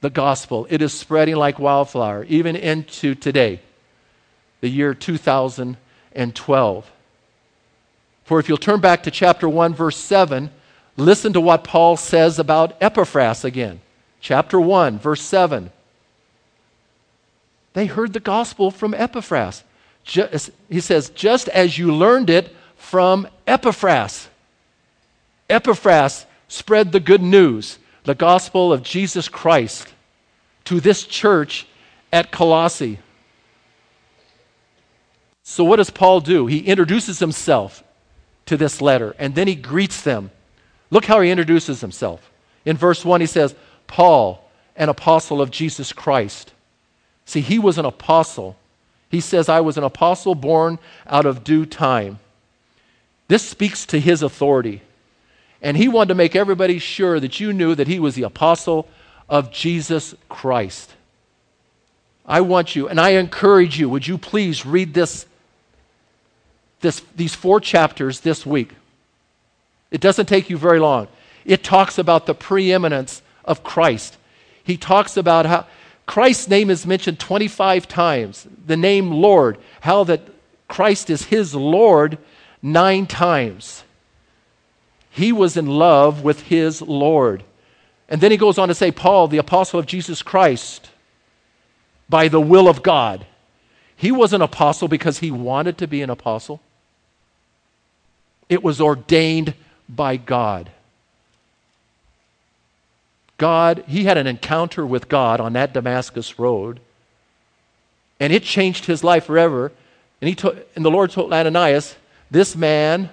the 0.00 0.10
gospel. 0.10 0.66
It 0.70 0.82
is 0.82 0.92
spreading 0.92 1.36
like 1.36 1.58
wildfire, 1.58 2.24
even 2.24 2.56
into 2.56 3.14
today, 3.14 3.60
the 4.60 4.68
year 4.68 4.94
2012. 4.94 6.92
For 8.24 8.38
if 8.38 8.48
you'll 8.48 8.58
turn 8.58 8.80
back 8.80 9.02
to 9.04 9.10
chapter 9.10 9.48
1, 9.48 9.74
verse 9.74 9.96
7, 9.96 10.50
listen 10.96 11.32
to 11.32 11.40
what 11.40 11.64
Paul 11.64 11.96
says 11.96 12.38
about 12.38 12.76
Epaphras 12.80 13.44
again. 13.44 13.80
Chapter 14.20 14.60
1, 14.60 14.98
verse 14.98 15.22
7. 15.22 15.70
They 17.72 17.86
heard 17.86 18.12
the 18.12 18.20
gospel 18.20 18.70
from 18.70 18.94
Epaphras. 18.94 19.64
Just, 20.04 20.50
he 20.68 20.80
says, 20.80 21.10
just 21.10 21.48
as 21.48 21.78
you 21.78 21.94
learned 21.94 22.28
it 22.28 22.54
from 22.76 23.26
Epaphras. 23.46 24.28
Epaphras 25.48 26.26
spread 26.48 26.92
the 26.92 27.00
good 27.00 27.22
news, 27.22 27.78
the 28.04 28.14
gospel 28.14 28.72
of 28.72 28.82
Jesus 28.82 29.28
Christ, 29.28 29.92
to 30.64 30.80
this 30.80 31.04
church 31.04 31.66
at 32.12 32.30
Colossae. 32.30 32.98
So, 35.42 35.64
what 35.64 35.76
does 35.76 35.90
Paul 35.90 36.20
do? 36.20 36.46
He 36.46 36.60
introduces 36.60 37.18
himself 37.18 37.82
to 38.46 38.56
this 38.56 38.80
letter 38.80 39.14
and 39.18 39.34
then 39.34 39.48
he 39.48 39.54
greets 39.54 40.02
them. 40.02 40.30
Look 40.90 41.04
how 41.06 41.20
he 41.20 41.30
introduces 41.30 41.80
himself. 41.80 42.30
In 42.64 42.76
verse 42.76 43.04
1, 43.04 43.20
he 43.20 43.26
says, 43.26 43.54
Paul, 43.86 44.48
an 44.76 44.88
apostle 44.88 45.40
of 45.40 45.50
Jesus 45.50 45.92
Christ. 45.92 46.52
See, 47.24 47.40
he 47.40 47.58
was 47.58 47.78
an 47.78 47.84
apostle. 47.84 48.56
He 49.10 49.20
says, 49.20 49.48
I 49.48 49.60
was 49.60 49.76
an 49.76 49.84
apostle 49.84 50.34
born 50.34 50.78
out 51.06 51.26
of 51.26 51.44
due 51.44 51.66
time. 51.66 52.18
This 53.28 53.42
speaks 53.42 53.86
to 53.86 54.00
his 54.00 54.22
authority. 54.22 54.82
And 55.62 55.76
he 55.76 55.88
wanted 55.88 56.08
to 56.08 56.14
make 56.16 56.34
everybody 56.34 56.78
sure 56.78 57.20
that 57.20 57.38
you 57.38 57.52
knew 57.52 57.74
that 57.74 57.86
he 57.86 58.00
was 58.00 58.16
the 58.16 58.24
apostle 58.24 58.88
of 59.28 59.52
Jesus 59.52 60.14
Christ. 60.28 60.92
I 62.26 62.40
want 62.40 62.76
you, 62.76 62.88
and 62.88 63.00
I 63.00 63.10
encourage 63.10 63.78
you, 63.78 63.88
would 63.88 64.06
you 64.06 64.18
please 64.18 64.66
read 64.66 64.92
this, 64.92 65.26
this, 66.80 67.00
these 67.16 67.34
four 67.34 67.60
chapters 67.60 68.20
this 68.20 68.44
week? 68.44 68.72
It 69.90 70.00
doesn't 70.00 70.26
take 70.26 70.50
you 70.50 70.58
very 70.58 70.80
long. 70.80 71.08
It 71.44 71.62
talks 71.62 71.98
about 71.98 72.26
the 72.26 72.34
preeminence 72.34 73.22
of 73.44 73.62
Christ. 73.62 74.16
He 74.64 74.76
talks 74.76 75.16
about 75.16 75.46
how 75.46 75.66
Christ's 76.06 76.48
name 76.48 76.70
is 76.70 76.86
mentioned 76.86 77.18
25 77.18 77.88
times, 77.88 78.46
the 78.66 78.76
name 78.76 79.10
Lord, 79.10 79.58
how 79.80 80.04
that 80.04 80.22
Christ 80.68 81.10
is 81.10 81.24
his 81.24 81.54
Lord 81.54 82.18
nine 82.62 83.06
times. 83.06 83.84
He 85.12 85.30
was 85.30 85.58
in 85.58 85.66
love 85.66 86.24
with 86.24 86.42
his 86.44 86.80
Lord. 86.80 87.44
And 88.08 88.20
then 88.20 88.30
he 88.30 88.38
goes 88.38 88.58
on 88.58 88.68
to 88.68 88.74
say, 88.74 88.90
Paul, 88.90 89.28
the 89.28 89.38
apostle 89.38 89.78
of 89.78 89.86
Jesus 89.86 90.22
Christ, 90.22 90.90
by 92.08 92.28
the 92.28 92.40
will 92.40 92.66
of 92.66 92.82
God. 92.82 93.26
He 93.94 94.10
was 94.10 94.32
an 94.32 94.42
apostle 94.42 94.88
because 94.88 95.18
he 95.18 95.30
wanted 95.30 95.78
to 95.78 95.86
be 95.86 96.02
an 96.02 96.10
apostle, 96.10 96.60
it 98.48 98.62
was 98.62 98.80
ordained 98.80 99.54
by 99.88 100.16
God. 100.16 100.70
God, 103.38 103.84
he 103.88 104.04
had 104.04 104.18
an 104.18 104.26
encounter 104.26 104.86
with 104.86 105.08
God 105.08 105.40
on 105.40 105.52
that 105.54 105.72
Damascus 105.72 106.38
road, 106.38 106.80
and 108.20 108.32
it 108.32 108.44
changed 108.44 108.86
his 108.86 109.04
life 109.04 109.24
forever. 109.24 109.72
And, 110.20 110.28
he 110.28 110.34
told, 110.34 110.58
and 110.76 110.84
the 110.84 110.90
Lord 110.90 111.10
told 111.10 111.32
Ananias, 111.32 111.96
This 112.30 112.54
man 112.54 113.10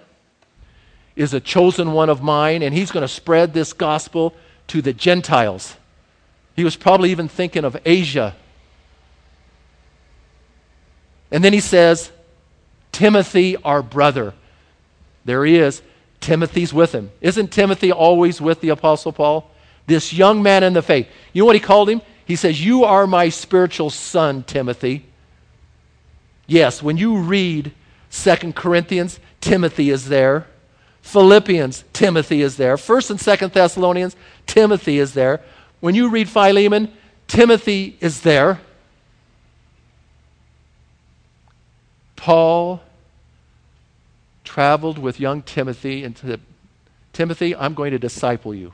is 1.20 1.34
a 1.34 1.40
chosen 1.42 1.92
one 1.92 2.10
of 2.10 2.24
mine, 2.24 2.64
and 2.64 2.74
he's 2.74 2.92
going 2.92 3.02
to 3.02 3.08
spread 3.08 3.54
this 3.54 3.74
gospel 3.74 4.34
to 4.68 4.82
the 4.82 4.94
Gentiles. 4.94 5.76
He 6.56 6.64
was 6.64 6.78
probably 6.78 7.12
even 7.12 7.28
thinking 7.28 7.66
of 7.66 7.76
Asia. 7.86 8.38
And 11.30 11.44
then 11.44 11.52
he 11.52 11.60
says, 11.60 12.10
Timothy, 12.94 13.58
our 13.58 13.84
brother. 13.84 14.34
There 15.26 15.44
he 15.44 15.58
is. 15.58 15.82
Timothy's 16.22 16.74
with 16.74 16.94
him. 16.94 17.12
Isn't 17.20 17.52
Timothy 17.52 17.92
always 17.92 18.40
with 18.40 18.62
the 18.62 18.70
Apostle 18.70 19.12
Paul? 19.12 19.52
This 19.88 20.14
young 20.14 20.42
man 20.42 20.64
in 20.64 20.72
the 20.72 20.82
faith. 20.82 21.10
You 21.34 21.42
know 21.42 21.48
what 21.48 21.56
he 21.56 21.60
called 21.60 21.90
him? 21.90 22.02
He 22.24 22.38
says, 22.38 22.64
You 22.64 22.86
are 22.86 23.06
my 23.06 23.28
spiritual 23.28 23.90
son, 23.90 24.44
Timothy. 24.44 25.06
Yes, 26.48 26.82
when 26.82 26.96
you 26.96 27.18
read 27.18 27.74
Second 28.10 28.56
Corinthians, 28.56 29.20
Timothy 29.42 29.90
is 29.90 30.08
there. 30.08 30.48
Philippians, 31.01 31.84
Timothy 31.94 32.41
is 32.41 32.58
there. 32.58 32.77
First 32.77 33.10
and 33.10 33.20
Second 33.20 33.53
Thessalonians, 33.53 34.15
Timothy 34.46 35.00
is 35.00 35.13
there. 35.13 35.41
When 35.79 35.96
you 35.96 36.10
read 36.10 36.29
Philemon, 36.29 36.91
Timothy 37.27 37.98
is 38.00 38.22
there. 38.22 38.60
Paul 42.15 42.82
traveled 44.44 44.98
with 44.98 45.20
young 45.20 45.41
Timothy 45.41 46.03
and 46.03 46.18
said, 46.18 46.41
Timothy, 47.13 47.56
I'm 47.56 47.74
going 47.74 47.91
to 47.91 48.00
disciple 48.00 48.53
you. 48.53 48.74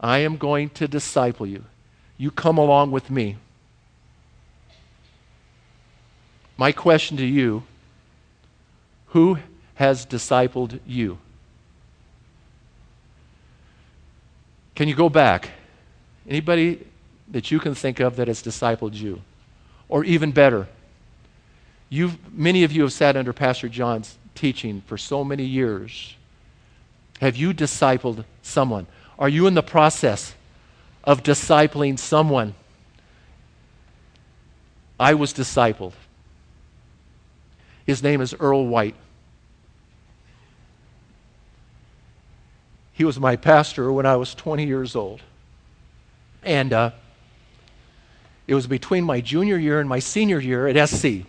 I 0.00 0.18
am 0.18 0.36
going 0.36 0.70
to 0.70 0.88
disciple 0.88 1.46
you. 1.46 1.64
You 2.16 2.30
come 2.30 2.58
along 2.58 2.90
with 2.90 3.10
me. 3.10 3.36
My 6.56 6.72
question 6.72 7.16
to 7.18 7.24
you 7.24 7.62
who 9.08 9.38
has 9.78 10.04
discipled 10.04 10.80
you? 10.84 11.16
Can 14.74 14.88
you 14.88 14.94
go 14.96 15.08
back? 15.08 15.50
Anybody 16.28 16.84
that 17.28 17.52
you 17.52 17.60
can 17.60 17.76
think 17.76 18.00
of 18.00 18.16
that 18.16 18.26
has 18.26 18.42
discipled 18.42 18.94
you? 18.94 19.22
Or 19.88 20.04
even 20.04 20.32
better, 20.32 20.66
you've, 21.88 22.18
many 22.36 22.64
of 22.64 22.72
you 22.72 22.82
have 22.82 22.92
sat 22.92 23.16
under 23.16 23.32
Pastor 23.32 23.68
John's 23.68 24.18
teaching 24.34 24.82
for 24.84 24.98
so 24.98 25.22
many 25.22 25.44
years. 25.44 26.16
Have 27.20 27.36
you 27.36 27.54
discipled 27.54 28.24
someone? 28.42 28.88
Are 29.16 29.28
you 29.28 29.46
in 29.46 29.54
the 29.54 29.62
process 29.62 30.34
of 31.04 31.22
discipling 31.22 32.00
someone? 32.00 32.56
I 34.98 35.14
was 35.14 35.32
discipled. 35.32 35.92
His 37.86 38.02
name 38.02 38.20
is 38.20 38.34
Earl 38.40 38.66
White. 38.66 38.96
He 42.98 43.04
was 43.04 43.20
my 43.20 43.36
pastor 43.36 43.92
when 43.92 44.06
I 44.06 44.16
was 44.16 44.34
20 44.34 44.66
years 44.66 44.96
old. 44.96 45.22
And 46.42 46.72
uh, 46.72 46.90
it 48.48 48.56
was 48.56 48.66
between 48.66 49.04
my 49.04 49.20
junior 49.20 49.56
year 49.56 49.78
and 49.78 49.88
my 49.88 50.00
senior 50.00 50.40
year 50.40 50.66
at 50.66 50.88
SC. 50.88 51.24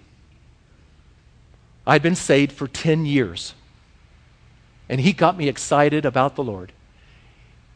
I'd 1.86 2.02
been 2.02 2.16
saved 2.16 2.54
for 2.54 2.68
10 2.68 3.06
years. 3.06 3.54
And 4.90 5.00
he 5.00 5.14
got 5.14 5.38
me 5.38 5.48
excited 5.48 6.06
about 6.06 6.36
the 6.36 6.44
Lord. 6.44 6.72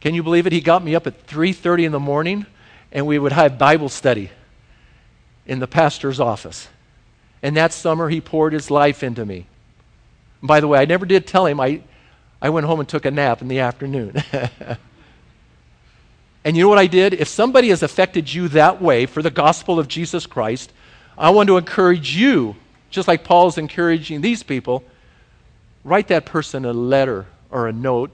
Can 0.00 0.12
you 0.12 0.24
believe 0.24 0.48
it? 0.48 0.52
He 0.52 0.60
got 0.60 0.82
me 0.82 0.96
up 0.96 1.06
at 1.06 1.28
3:30 1.28 1.84
in 1.84 1.92
the 1.92 2.00
morning 2.00 2.46
and 2.90 3.06
we 3.06 3.16
would 3.16 3.30
have 3.30 3.58
Bible 3.58 3.88
study 3.88 4.30
in 5.46 5.60
the 5.60 5.68
pastor's 5.68 6.18
office. 6.18 6.66
And 7.44 7.56
that 7.56 7.72
summer 7.72 8.08
he 8.08 8.20
poured 8.20 8.54
his 8.54 8.72
life 8.72 9.04
into 9.04 9.24
me. 9.24 9.46
by 10.42 10.58
the 10.58 10.66
way, 10.66 10.80
I 10.80 10.84
never 10.84 11.06
did 11.06 11.28
tell 11.28 11.46
him 11.46 11.60
I 11.60 11.84
I 12.44 12.50
went 12.50 12.66
home 12.66 12.78
and 12.78 12.86
took 12.86 13.06
a 13.06 13.10
nap 13.10 13.40
in 13.40 13.48
the 13.48 13.60
afternoon. 13.60 14.22
and 16.44 16.54
you 16.54 16.62
know 16.62 16.68
what 16.68 16.76
I 16.76 16.86
did? 16.86 17.14
If 17.14 17.26
somebody 17.26 17.70
has 17.70 17.82
affected 17.82 18.34
you 18.34 18.48
that 18.48 18.82
way 18.82 19.06
for 19.06 19.22
the 19.22 19.30
gospel 19.30 19.78
of 19.78 19.88
Jesus 19.88 20.26
Christ, 20.26 20.70
I 21.16 21.30
want 21.30 21.46
to 21.46 21.56
encourage 21.56 22.14
you, 22.14 22.56
just 22.90 23.08
like 23.08 23.24
Paul's 23.24 23.56
encouraging 23.56 24.20
these 24.20 24.42
people, 24.42 24.84
write 25.84 26.08
that 26.08 26.26
person 26.26 26.66
a 26.66 26.74
letter 26.74 27.24
or 27.50 27.66
a 27.66 27.72
note 27.72 28.10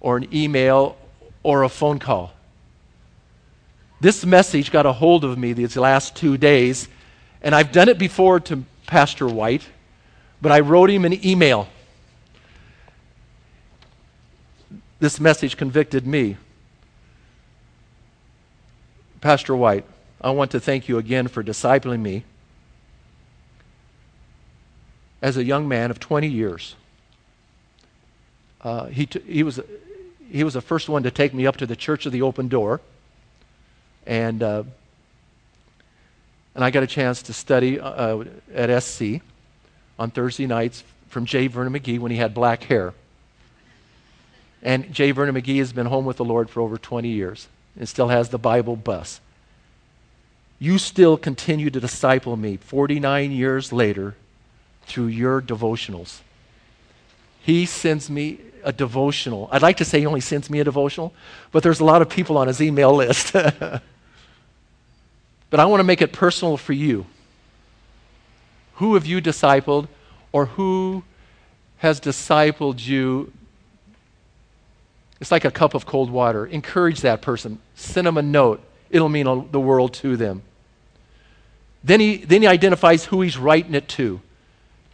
or 0.00 0.16
an 0.16 0.26
email 0.34 0.96
or 1.44 1.62
a 1.62 1.68
phone 1.68 2.00
call. 2.00 2.32
This 4.00 4.26
message 4.26 4.72
got 4.72 4.84
a 4.84 4.92
hold 4.92 5.24
of 5.24 5.38
me 5.38 5.52
these 5.52 5.76
last 5.76 6.16
two 6.16 6.36
days, 6.36 6.88
and 7.40 7.54
I've 7.54 7.70
done 7.70 7.88
it 7.88 8.00
before 8.00 8.40
to 8.40 8.64
Pastor 8.88 9.28
White, 9.28 9.64
but 10.42 10.50
I 10.50 10.58
wrote 10.58 10.90
him 10.90 11.04
an 11.04 11.24
email 11.24 11.68
this 15.04 15.20
message 15.20 15.58
convicted 15.58 16.06
me. 16.06 16.34
Pastor 19.20 19.54
White, 19.54 19.84
I 20.18 20.30
want 20.30 20.50
to 20.52 20.60
thank 20.60 20.88
you 20.88 20.96
again 20.96 21.28
for 21.28 21.44
discipling 21.44 22.00
me 22.00 22.24
as 25.20 25.36
a 25.36 25.44
young 25.44 25.68
man 25.68 25.90
of 25.90 26.00
20 26.00 26.26
years. 26.26 26.74
Uh, 28.62 28.86
he, 28.86 29.04
t- 29.04 29.20
he, 29.26 29.42
was, 29.42 29.60
he 30.30 30.42
was 30.42 30.54
the 30.54 30.62
first 30.62 30.88
one 30.88 31.02
to 31.02 31.10
take 31.10 31.34
me 31.34 31.46
up 31.46 31.58
to 31.58 31.66
the 31.66 31.76
Church 31.76 32.06
of 32.06 32.12
the 32.12 32.22
Open 32.22 32.48
Door. 32.48 32.80
And, 34.06 34.42
uh, 34.42 34.62
and 36.54 36.64
I 36.64 36.70
got 36.70 36.82
a 36.82 36.86
chance 36.86 37.20
to 37.24 37.34
study 37.34 37.78
uh, 37.78 38.24
at 38.54 38.82
SC 38.82 39.20
on 39.98 40.10
Thursday 40.10 40.46
nights 40.46 40.82
from 41.10 41.26
J. 41.26 41.48
Vernon 41.48 41.74
McGee 41.74 41.98
when 41.98 42.10
he 42.10 42.16
had 42.16 42.32
black 42.32 42.62
hair. 42.62 42.94
And 44.64 44.92
J. 44.94 45.10
Vernon 45.10 45.34
McGee 45.34 45.58
has 45.58 45.74
been 45.74 45.86
home 45.86 46.06
with 46.06 46.16
the 46.16 46.24
Lord 46.24 46.48
for 46.48 46.60
over 46.62 46.78
20 46.78 47.08
years 47.08 47.48
and 47.78 47.86
still 47.86 48.08
has 48.08 48.30
the 48.30 48.38
Bible 48.38 48.76
bus. 48.76 49.20
You 50.58 50.78
still 50.78 51.18
continue 51.18 51.68
to 51.68 51.78
disciple 51.78 52.36
me 52.36 52.56
49 52.56 53.30
years 53.30 53.72
later 53.72 54.14
through 54.86 55.08
your 55.08 55.42
devotionals. 55.42 56.20
He 57.42 57.66
sends 57.66 58.08
me 58.08 58.38
a 58.62 58.72
devotional. 58.72 59.50
I'd 59.52 59.60
like 59.60 59.76
to 59.76 59.84
say 59.84 60.00
he 60.00 60.06
only 60.06 60.22
sends 60.22 60.48
me 60.48 60.60
a 60.60 60.64
devotional, 60.64 61.12
but 61.52 61.62
there's 61.62 61.80
a 61.80 61.84
lot 61.84 62.00
of 62.00 62.08
people 62.08 62.38
on 62.38 62.48
his 62.48 62.62
email 62.62 62.94
list. 62.94 63.32
but 63.34 63.82
I 65.52 65.66
want 65.66 65.80
to 65.80 65.84
make 65.84 66.00
it 66.00 66.12
personal 66.12 66.56
for 66.56 66.72
you. 66.72 67.04
Who 68.76 68.94
have 68.94 69.04
you 69.04 69.20
discipled, 69.20 69.88
or 70.32 70.46
who 70.46 71.04
has 71.78 72.00
discipled 72.00 72.84
you 72.84 73.30
it's 75.20 75.30
like 75.30 75.44
a 75.44 75.50
cup 75.50 75.74
of 75.74 75.86
cold 75.86 76.10
water. 76.10 76.46
Encourage 76.46 77.00
that 77.02 77.22
person. 77.22 77.58
Send 77.74 78.06
them 78.06 78.18
a 78.18 78.22
note. 78.22 78.62
It'll 78.90 79.08
mean 79.08 79.48
the 79.50 79.60
world 79.60 79.94
to 79.94 80.16
them. 80.16 80.42
Then 81.82 82.00
he, 82.00 82.16
then 82.16 82.42
he 82.42 82.48
identifies 82.48 83.04
who 83.04 83.20
he's 83.20 83.36
writing 83.36 83.74
it 83.74 83.88
to. 83.88 84.20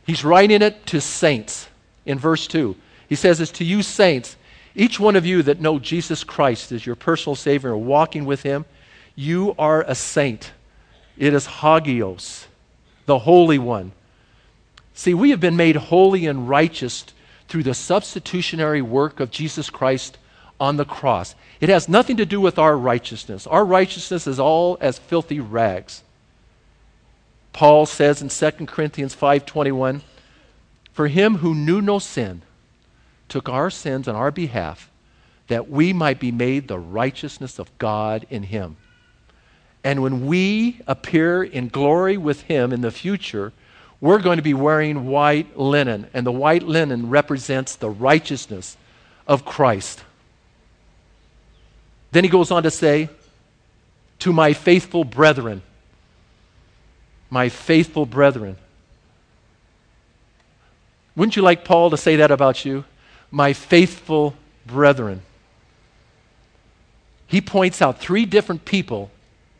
He's 0.06 0.24
writing 0.24 0.62
it 0.62 0.86
to 0.86 1.00
saints 1.00 1.68
in 2.04 2.18
verse 2.18 2.46
2. 2.48 2.76
He 3.08 3.14
says, 3.14 3.40
It's 3.40 3.52
to 3.52 3.64
you, 3.64 3.82
saints, 3.82 4.36
each 4.74 4.98
one 4.98 5.16
of 5.16 5.26
you 5.26 5.42
that 5.42 5.60
know 5.60 5.78
Jesus 5.78 6.24
Christ 6.24 6.72
as 6.72 6.84
your 6.84 6.96
personal 6.96 7.36
Savior 7.36 7.74
and 7.74 7.86
walking 7.86 8.24
with 8.24 8.42
Him, 8.42 8.64
you 9.14 9.54
are 9.58 9.82
a 9.82 9.94
saint. 9.94 10.52
It 11.18 11.34
is 11.34 11.46
Hagios, 11.46 12.46
the 13.06 13.18
Holy 13.18 13.58
One. 13.58 13.92
See, 14.94 15.14
we 15.14 15.30
have 15.30 15.40
been 15.40 15.56
made 15.56 15.76
holy 15.76 16.26
and 16.26 16.48
righteous 16.48 17.04
through 17.50 17.64
the 17.64 17.74
substitutionary 17.74 18.80
work 18.80 19.20
of 19.20 19.30
Jesus 19.30 19.68
Christ 19.68 20.16
on 20.58 20.76
the 20.78 20.86
cross. 20.86 21.34
It 21.60 21.68
has 21.68 21.88
nothing 21.88 22.16
to 22.16 22.24
do 22.24 22.40
with 22.40 22.58
our 22.58 22.76
righteousness. 22.76 23.46
Our 23.46 23.64
righteousness 23.64 24.26
is 24.26 24.40
all 24.40 24.78
as 24.80 24.98
filthy 24.98 25.40
rags. 25.40 26.02
Paul 27.52 27.84
says 27.84 28.22
in 28.22 28.30
2 28.30 28.66
Corinthians 28.66 29.14
5:21, 29.14 30.00
"For 30.92 31.08
him 31.08 31.36
who 31.38 31.54
knew 31.54 31.82
no 31.82 31.98
sin 31.98 32.40
took 33.28 33.48
our 33.48 33.68
sins 33.68 34.08
on 34.08 34.14
our 34.14 34.30
behalf 34.30 34.90
that 35.50 35.68
we 35.68 35.92
might 35.92 36.20
be 36.20 36.30
made 36.30 36.68
the 36.68 36.78
righteousness 36.78 37.58
of 37.58 37.76
God 37.76 38.24
in 38.30 38.44
him. 38.44 38.76
And 39.82 40.00
when 40.00 40.26
we 40.26 40.80
appear 40.86 41.42
in 41.42 41.68
glory 41.68 42.16
with 42.16 42.42
him 42.42 42.72
in 42.72 42.82
the 42.82 42.92
future, 42.92 43.52
we're 44.00 44.20
going 44.20 44.38
to 44.38 44.42
be 44.42 44.54
wearing 44.54 45.06
white 45.06 45.58
linen, 45.58 46.06
and 46.14 46.26
the 46.26 46.32
white 46.32 46.62
linen 46.62 47.10
represents 47.10 47.76
the 47.76 47.90
righteousness 47.90 48.76
of 49.26 49.44
Christ. 49.44 50.02
Then 52.12 52.24
he 52.24 52.30
goes 52.30 52.50
on 52.50 52.62
to 52.62 52.70
say, 52.70 53.10
To 54.20 54.32
my 54.32 54.54
faithful 54.54 55.04
brethren, 55.04 55.62
my 57.28 57.48
faithful 57.48 58.06
brethren. 58.06 58.56
Wouldn't 61.14 61.36
you 61.36 61.42
like 61.42 61.64
Paul 61.64 61.90
to 61.90 61.96
say 61.96 62.16
that 62.16 62.30
about 62.30 62.64
you? 62.64 62.84
My 63.30 63.52
faithful 63.52 64.34
brethren. 64.66 65.22
He 67.26 67.40
points 67.40 67.82
out 67.82 68.00
three 68.00 68.24
different 68.24 68.64
people 68.64 69.10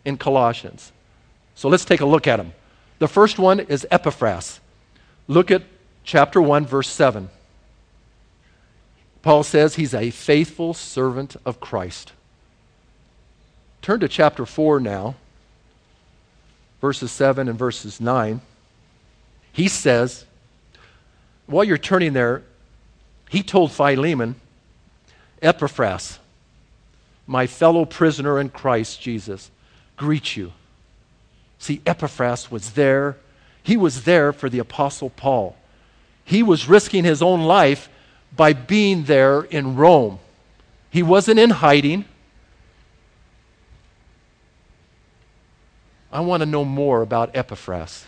in 0.05 0.17
Colossians. 0.17 0.91
So 1.55 1.69
let's 1.69 1.85
take 1.85 2.01
a 2.01 2.07
look 2.07 2.27
at 2.27 2.39
them. 2.39 2.53
The 3.01 3.09
first 3.09 3.39
one 3.39 3.61
is 3.61 3.87
Epaphras. 3.91 4.61
Look 5.27 5.51
at 5.51 5.63
chapter 6.05 6.41
1, 6.41 6.67
verse 6.67 6.89
7. 6.89 7.31
Paul 9.23 9.43
says 9.43 9.75
he's 9.75 9.95
a 9.95 10.11
faithful 10.11 10.75
servant 10.75 11.35
of 11.47 11.61
Christ. 11.61 12.13
Turn 13.81 14.01
to 14.01 14.09
chapter 14.09 14.45
4 14.45 14.81
now, 14.81 15.15
verses 16.83 17.11
7 17.11 17.49
and 17.49 17.59
verses 17.59 18.03
9. 18.03 18.43
He 19.51 19.67
says, 19.67 20.27
while 21.47 21.65
you're 21.65 21.79
turning 21.79 22.13
there, 22.13 22.43
he 23.31 23.43
told 23.43 23.73
Philemon, 23.73 24.35
Epaphras, 25.41 26.19
my 27.27 27.47
fellow 27.47 27.87
prisoner 27.87 28.39
in 28.39 28.51
Christ 28.51 29.01
Jesus, 29.01 29.51
greet 29.97 30.37
you. 30.37 30.53
See, 31.61 31.83
Epaphras 31.87 32.51
was 32.51 32.71
there. 32.71 33.17
He 33.63 33.77
was 33.77 34.05
there 34.05 34.33
for 34.33 34.49
the 34.49 34.59
Apostle 34.59 35.11
Paul. 35.11 35.57
He 36.25 36.43
was 36.43 36.69
risking 36.69 37.05
his 37.05 37.23
own 37.23 37.43
life 37.43 37.89
by 38.35 38.55
being 38.55 39.05
there 39.05 39.43
in 39.43 39.77
Rome. 39.77 40.19
He 40.89 41.03
wasn't 41.03 41.39
in 41.39 41.51
hiding. 41.51 42.07
I 46.11 46.21
want 46.21 46.41
to 46.41 46.47
know 46.47 46.65
more 46.65 47.03
about 47.03 47.37
Epaphras. 47.37 48.07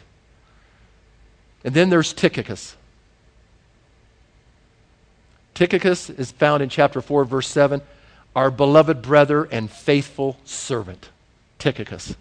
And 1.63 1.75
then 1.75 1.91
there's 1.91 2.13
Tychicus. 2.13 2.75
Tychicus 5.55 6.09
is 6.09 6.33
found 6.33 6.63
in 6.63 6.71
chapter 6.71 7.03
4, 7.03 7.27
verse 7.27 7.49
7. 7.49 7.83
Our 8.35 8.51
beloved 8.51 9.03
brother 9.03 9.45
and 9.45 9.71
faithful 9.71 10.39
servant, 10.45 11.11
Tychicus. 11.59 12.17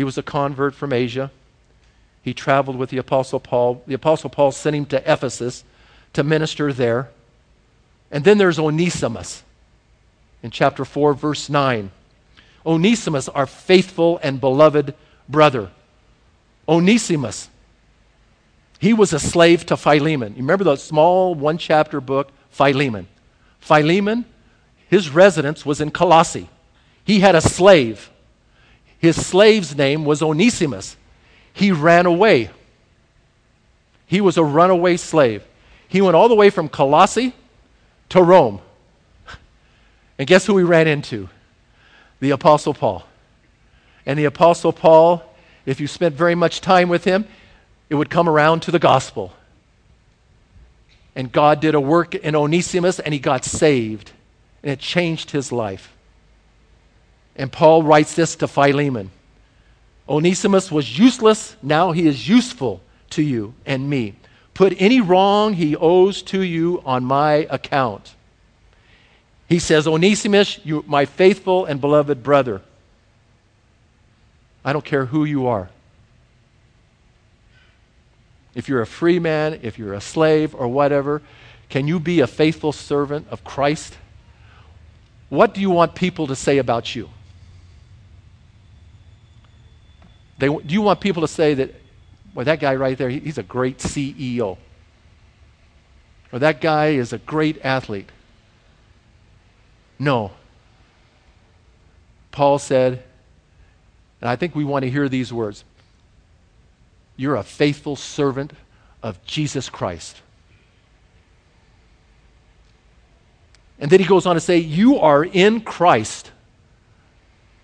He 0.00 0.04
was 0.04 0.16
a 0.16 0.22
convert 0.22 0.74
from 0.74 0.94
Asia. 0.94 1.30
He 2.22 2.32
traveled 2.32 2.76
with 2.78 2.88
the 2.88 2.96
Apostle 2.96 3.38
Paul. 3.38 3.82
The 3.86 3.92
Apostle 3.92 4.30
Paul 4.30 4.50
sent 4.50 4.74
him 4.74 4.86
to 4.86 5.12
Ephesus 5.12 5.62
to 6.14 6.24
minister 6.24 6.72
there. 6.72 7.10
And 8.10 8.24
then 8.24 8.38
there's 8.38 8.58
Onesimus 8.58 9.42
in 10.42 10.50
chapter 10.50 10.86
4, 10.86 11.12
verse 11.12 11.50
9. 11.50 11.90
Onesimus, 12.64 13.28
our 13.28 13.44
faithful 13.44 14.18
and 14.22 14.40
beloved 14.40 14.94
brother. 15.28 15.70
Onesimus, 16.66 17.50
he 18.78 18.94
was 18.94 19.12
a 19.12 19.18
slave 19.18 19.66
to 19.66 19.76
Philemon. 19.76 20.32
You 20.32 20.38
remember 20.38 20.64
the 20.64 20.76
small 20.76 21.34
one 21.34 21.58
chapter 21.58 22.00
book, 22.00 22.32
Philemon? 22.48 23.06
Philemon, 23.58 24.24
his 24.88 25.10
residence 25.10 25.66
was 25.66 25.78
in 25.78 25.90
Colossae. 25.90 26.48
He 27.04 27.20
had 27.20 27.34
a 27.34 27.42
slave. 27.42 28.10
His 29.00 29.16
slave's 29.26 29.74
name 29.74 30.04
was 30.04 30.22
Onesimus. 30.22 30.96
He 31.52 31.72
ran 31.72 32.06
away. 32.06 32.50
He 34.06 34.20
was 34.20 34.36
a 34.36 34.44
runaway 34.44 34.98
slave. 34.98 35.42
He 35.88 36.00
went 36.00 36.16
all 36.16 36.28
the 36.28 36.34
way 36.34 36.50
from 36.50 36.68
Colossae 36.68 37.34
to 38.10 38.22
Rome. 38.22 38.60
And 40.18 40.26
guess 40.26 40.44
who 40.44 40.58
he 40.58 40.64
ran 40.64 40.86
into? 40.86 41.30
The 42.20 42.30
Apostle 42.30 42.74
Paul. 42.74 43.04
And 44.04 44.18
the 44.18 44.26
Apostle 44.26 44.72
Paul, 44.72 45.22
if 45.64 45.80
you 45.80 45.86
spent 45.86 46.14
very 46.14 46.34
much 46.34 46.60
time 46.60 46.90
with 46.90 47.04
him, 47.04 47.26
it 47.88 47.94
would 47.94 48.10
come 48.10 48.28
around 48.28 48.60
to 48.62 48.70
the 48.70 48.78
gospel. 48.78 49.32
And 51.16 51.32
God 51.32 51.60
did 51.60 51.74
a 51.74 51.80
work 51.80 52.14
in 52.14 52.36
Onesimus 52.36 53.00
and 53.00 53.14
he 53.14 53.20
got 53.20 53.46
saved. 53.46 54.12
And 54.62 54.70
it 54.70 54.78
changed 54.78 55.30
his 55.30 55.50
life. 55.50 55.90
And 57.40 57.50
Paul 57.50 57.82
writes 57.82 58.14
this 58.14 58.36
to 58.36 58.46
Philemon 58.46 59.10
Onesimus 60.06 60.70
was 60.70 60.98
useless, 60.98 61.56
now 61.62 61.92
he 61.92 62.06
is 62.06 62.28
useful 62.28 62.82
to 63.10 63.22
you 63.22 63.54
and 63.64 63.88
me. 63.88 64.14
Put 64.52 64.74
any 64.78 65.00
wrong 65.00 65.54
he 65.54 65.74
owes 65.74 66.20
to 66.24 66.42
you 66.42 66.82
on 66.84 67.02
my 67.02 67.46
account. 67.48 68.14
He 69.48 69.58
says, 69.58 69.86
Onesimus, 69.86 70.60
you, 70.64 70.84
my 70.86 71.06
faithful 71.06 71.64
and 71.64 71.80
beloved 71.80 72.22
brother. 72.22 72.60
I 74.62 74.74
don't 74.74 74.84
care 74.84 75.06
who 75.06 75.24
you 75.24 75.46
are. 75.46 75.70
If 78.54 78.68
you're 78.68 78.82
a 78.82 78.86
free 78.86 79.18
man, 79.18 79.60
if 79.62 79.78
you're 79.78 79.94
a 79.94 80.00
slave, 80.02 80.54
or 80.54 80.68
whatever, 80.68 81.22
can 81.70 81.88
you 81.88 82.00
be 82.00 82.20
a 82.20 82.26
faithful 82.26 82.72
servant 82.72 83.28
of 83.30 83.44
Christ? 83.44 83.96
What 85.30 85.54
do 85.54 85.62
you 85.62 85.70
want 85.70 85.94
people 85.94 86.26
to 86.26 86.36
say 86.36 86.58
about 86.58 86.94
you? 86.94 87.08
They, 90.40 90.48
do 90.48 90.74
you 90.74 90.80
want 90.80 91.00
people 91.00 91.20
to 91.20 91.28
say 91.28 91.54
that, 91.54 91.74
well, 92.34 92.46
that 92.46 92.60
guy 92.60 92.74
right 92.74 92.96
there, 92.96 93.10
he's 93.10 93.36
a 93.36 93.42
great 93.42 93.78
CEO? 93.78 94.56
Or 96.32 96.38
that 96.38 96.60
guy 96.60 96.88
is 96.88 97.12
a 97.12 97.18
great 97.18 97.60
athlete? 97.62 98.08
No. 99.98 100.32
Paul 102.32 102.58
said, 102.58 103.02
and 104.22 104.30
I 104.30 104.36
think 104.36 104.54
we 104.54 104.64
want 104.64 104.84
to 104.84 104.90
hear 104.90 105.08
these 105.08 105.32
words 105.32 105.64
You're 107.16 107.36
a 107.36 107.42
faithful 107.42 107.96
servant 107.96 108.52
of 109.02 109.22
Jesus 109.24 109.68
Christ. 109.68 110.22
And 113.78 113.90
then 113.90 114.00
he 114.00 114.06
goes 114.06 114.24
on 114.24 114.36
to 114.36 114.40
say, 114.40 114.56
You 114.56 114.98
are 115.00 115.22
in 115.22 115.60
Christ. 115.60 116.30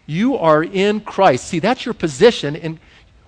You 0.07 0.37
are 0.37 0.63
in 0.63 1.01
Christ. 1.01 1.49
See, 1.49 1.59
that's 1.59 1.85
your 1.85 1.95
position. 1.95 2.57
And 2.57 2.79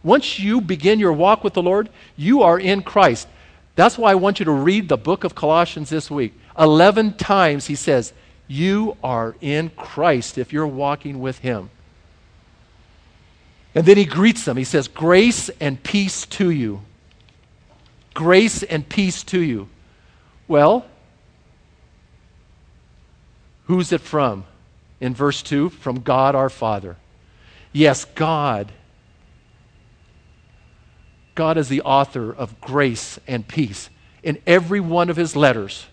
once 0.02 0.38
you 0.38 0.60
begin 0.60 0.98
your 0.98 1.12
walk 1.12 1.42
with 1.42 1.54
the 1.54 1.62
Lord, 1.62 1.88
you 2.16 2.42
are 2.42 2.58
in 2.58 2.82
Christ. 2.82 3.28
That's 3.74 3.98
why 3.98 4.12
I 4.12 4.16
want 4.16 4.38
you 4.38 4.44
to 4.44 4.52
read 4.52 4.88
the 4.88 4.96
book 4.96 5.24
of 5.24 5.34
Colossians 5.34 5.90
this 5.90 6.10
week. 6.10 6.34
11 6.56 7.14
times 7.14 7.66
he 7.66 7.74
says, 7.74 8.12
you 8.48 8.96
are 9.04 9.36
in 9.42 9.68
Christ 9.76 10.38
if 10.38 10.52
you're 10.54 10.66
walking 10.66 11.20
with 11.20 11.38
Him. 11.38 11.70
And 13.74 13.84
then 13.86 13.98
he 13.98 14.06
greets 14.06 14.44
them. 14.44 14.56
He 14.56 14.64
says, 14.64 14.88
Grace 14.88 15.50
and 15.60 15.80
peace 15.80 16.24
to 16.26 16.50
you. 16.50 16.80
Grace 18.14 18.62
and 18.62 18.88
peace 18.88 19.22
to 19.24 19.38
you. 19.38 19.68
Well, 20.48 20.86
who's 23.66 23.92
it 23.92 24.00
from? 24.00 24.44
In 25.00 25.14
verse 25.14 25.42
2, 25.42 25.70
from 25.70 26.00
God 26.00 26.34
our 26.34 26.50
Father. 26.50 26.96
Yes, 27.72 28.04
God. 28.04 28.72
God 31.34 31.56
is 31.56 31.68
the 31.68 31.82
author 31.82 32.32
of 32.32 32.60
grace 32.60 33.20
and 33.28 33.46
peace 33.46 33.90
in 34.22 34.38
every 34.46 34.80
one 34.80 35.10
of 35.10 35.16
his 35.16 35.36
letters 35.36 35.86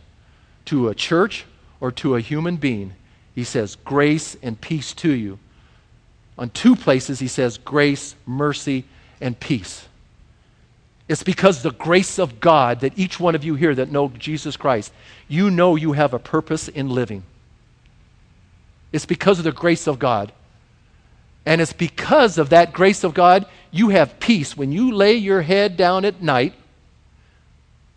to 0.66 0.90
a 0.90 0.96
church 0.96 1.46
or 1.80 1.92
to 1.92 2.16
a 2.16 2.22
human 2.22 2.58
being, 2.58 2.94
he 3.34 3.44
says, 3.44 3.76
Grace 3.76 4.36
and 4.42 4.60
peace 4.60 4.94
to 4.96 5.12
you. 5.12 5.40
On 6.38 6.50
two 6.50 6.76
places, 6.76 7.20
he 7.20 7.28
says, 7.28 7.58
Grace, 7.58 8.16
mercy, 8.26 8.86
and 9.22 9.40
peace. 9.40 9.88
It's 11.08 11.24
because 11.24 11.62
the 11.62 11.72
grace 11.72 12.18
of 12.18 12.40
God 12.40 12.80
that 12.80 12.98
each 12.98 13.20
one 13.20 13.36
of 13.36 13.44
you 13.44 13.56
here 13.56 13.76
that 13.76 13.92
know 13.92 14.10
Jesus 14.10 14.58
Christ, 14.58 14.92
you 15.28 15.52
know 15.52 15.76
you 15.76 15.94
have 15.94 16.14
a 16.14 16.20
purpose 16.20 16.68
in 16.68 16.90
living. 16.90 17.24
It's 18.96 19.06
because 19.06 19.40
of 19.40 19.44
the 19.44 19.52
grace 19.52 19.88
of 19.88 20.00
God. 20.00 20.32
And 21.46 21.60
it's 21.60 21.74
because 21.74 22.38
of 22.38 22.52
that 22.52 22.72
grace 22.72 23.04
of 23.04 23.14
God, 23.14 23.46
you 23.70 23.90
have 23.90 24.22
peace. 24.22 24.56
When 24.56 24.72
you 24.72 24.94
lay 24.94 25.16
your 25.16 25.42
head 25.42 25.76
down 25.76 26.06
at 26.06 26.22
night, 26.22 26.54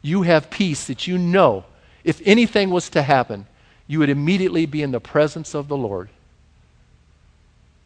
you 0.02 0.22
have 0.22 0.50
peace 0.50 0.88
that 0.88 1.06
you 1.06 1.16
know 1.16 1.64
if 2.02 2.20
anything 2.24 2.70
was 2.70 2.90
to 2.90 3.02
happen, 3.02 3.46
you 3.86 4.00
would 4.00 4.10
immediately 4.10 4.66
be 4.66 4.82
in 4.82 4.90
the 4.90 4.98
presence 4.98 5.54
of 5.54 5.68
the 5.68 5.76
Lord. 5.76 6.08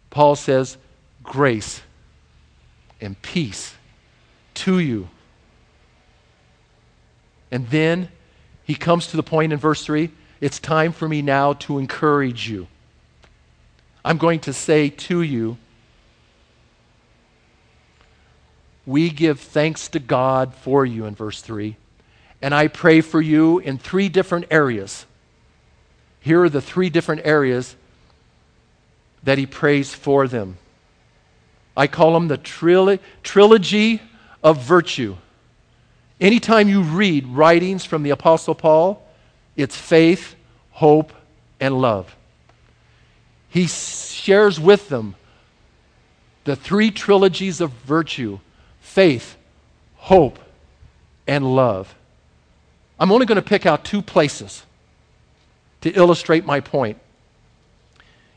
Paul 0.09 0.35
says, 0.35 0.79
Grace 1.23 1.83
and 2.99 3.21
peace 3.21 3.75
to 4.55 4.79
you. 4.79 5.11
And 7.51 7.69
then 7.69 8.09
he 8.65 8.75
comes 8.75 9.09
to 9.09 9.19
the 9.19 9.23
point 9.23 9.53
in 9.53 9.59
verse 9.59 9.85
3 9.85 10.11
it's 10.41 10.59
time 10.59 10.93
for 10.93 11.07
me 11.07 11.21
now 11.21 11.53
to 11.53 11.79
encourage 11.79 12.49
you. 12.49 12.69
I'm 14.05 14.19
going 14.19 14.41
to 14.41 14.53
say 14.53 14.89
to 14.89 15.23
you, 15.23 15.57
we 18.85 19.11
give 19.11 19.39
thanks 19.39 19.89
to 19.89 20.01
God 20.01 20.55
for 20.55 20.85
you 20.85 21.05
in 21.05 21.15
verse 21.15 21.41
3. 21.41 21.77
And 22.41 22.53
I 22.53 22.67
pray 22.67 23.01
for 23.01 23.21
you 23.21 23.61
in 23.61 23.79
three 23.79 24.09
different 24.09 24.47
areas. 24.51 25.07
Here 26.21 26.43
are 26.43 26.49
the 26.49 26.61
three 26.61 26.91
different 26.91 27.23
areas 27.25 27.77
that 29.23 29.39
he 29.39 29.47
prays 29.47 29.95
for 29.95 30.27
them. 30.27 30.59
I 31.77 31.87
call 31.87 32.15
them 32.15 32.27
the 32.29 32.39
trilo- 32.39 32.99
trilogy 33.23 34.03
of 34.43 34.61
virtue. 34.61 35.17
Anytime 36.21 36.69
you 36.69 36.83
read 36.83 37.27
writings 37.29 37.85
from 37.85 38.03
the 38.03 38.11
Apostle 38.11 38.55
Paul, 38.55 39.09
it's 39.57 39.77
faith, 39.77 40.35
hope, 40.71 41.13
and 41.61 41.81
love. 41.81 42.15
He 43.53 43.67
shares 43.67 44.59
with 44.59 44.89
them 44.89 45.15
the 46.45 46.57
three 46.57 46.91
trilogies 46.91 47.61
of 47.61 47.71
virtue 47.71 48.39
faith, 48.81 49.37
hope, 49.97 50.39
and 51.27 51.55
love. 51.55 51.95
I'm 52.99 53.13
only 53.13 53.27
going 53.27 53.37
to 53.37 53.43
pick 53.43 53.67
out 53.67 53.85
two 53.85 54.01
places 54.01 54.65
to 55.83 55.91
illustrate 55.91 56.47
my 56.47 56.61
point. 56.61 56.97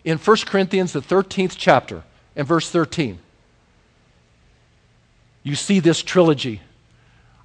In 0.03 0.17
1 0.17 0.37
Corinthians, 0.45 0.91
the 0.91 1.01
13th 1.01 1.55
chapter, 1.57 2.03
and 2.35 2.45
verse 2.45 2.69
13, 2.69 3.17
you 5.43 5.55
see 5.55 5.79
this 5.79 6.03
trilogy. 6.03 6.59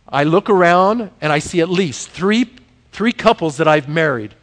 I 0.09 0.25
look 0.25 0.51
around 0.51 1.11
and 1.21 1.33
I 1.33 1.39
see 1.39 1.61
at 1.61 1.69
least 1.69 2.11
three, 2.11 2.51
three 2.91 3.13
couples 3.13 3.59
that 3.59 3.69
I've 3.69 3.89
married 3.89 4.35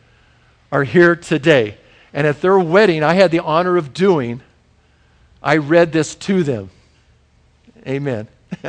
are 0.71 0.85
here 0.85 1.15
today. 1.15 1.77
And 2.13 2.25
at 2.25 2.41
their 2.41 2.57
wedding, 2.59 3.03
I 3.03 3.13
had 3.13 3.31
the 3.31 3.39
honor 3.39 3.77
of 3.77 3.93
doing, 3.93 4.41
I 5.41 5.57
read 5.57 5.91
this 5.91 6.15
to 6.15 6.43
them. 6.43 6.69
Amen. 7.85 8.27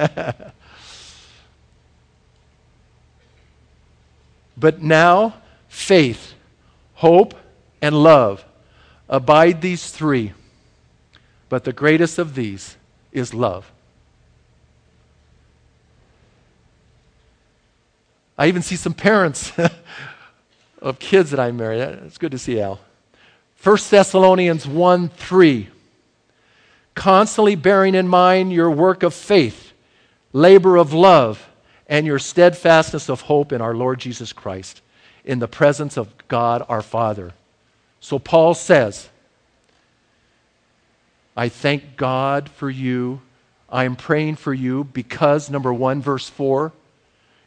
but 4.57 4.83
now, 4.83 5.35
faith, 5.68 6.35
hope, 6.94 7.35
and 7.81 8.03
love 8.03 8.44
abide 9.09 9.62
these 9.62 9.90
three. 9.90 10.33
But 11.48 11.64
the 11.64 11.72
greatest 11.72 12.18
of 12.18 12.35
these 12.35 12.77
is 13.12 13.33
love. 13.33 13.70
I 18.37 18.46
even 18.46 18.62
see 18.62 18.77
some 18.77 18.94
parents 18.94 19.53
of 20.83 20.98
kids 20.98 21.31
that 21.31 21.40
I 21.40 21.51
married. 21.51 21.81
It's 21.81 22.18
good 22.18 22.31
to 22.33 22.38
see 22.38 22.61
Al. 22.61 22.79
1 23.62 23.77
Thessalonians 23.90 24.66
1 24.66 25.09
3. 25.09 25.68
Constantly 26.94 27.55
bearing 27.55 27.94
in 27.94 28.09
mind 28.09 28.53
your 28.53 28.71
work 28.71 29.03
of 29.03 29.14
faith 29.14 29.68
labor 30.33 30.77
of 30.77 30.92
love, 30.92 31.49
and 31.87 32.07
your 32.07 32.18
steadfastness 32.18 33.09
of 33.09 33.23
hope 33.23 33.53
in 33.53 33.61
our 33.61 33.75
Lord 33.75 33.99
Jesus 33.99 34.33
Christ, 34.33 34.83
in 35.25 35.38
the 35.38 35.49
presence 35.49 35.97
of 35.97 36.12
God 36.29 36.64
our 36.68 36.83
Father. 36.83 37.33
So 38.01 38.18
Paul 38.18 38.55
says, 38.55 39.09
I 41.37 41.49
thank 41.49 41.97
God 41.97 42.49
for 42.49 42.68
you. 42.68 43.21
I 43.71 43.85
am 43.85 43.97
praying 43.97 44.37
for 44.37 44.53
you 44.53 44.85
because, 44.85 45.51
number 45.51 45.73
one, 45.73 46.03
verse 46.03 46.29
4, 46.29 46.73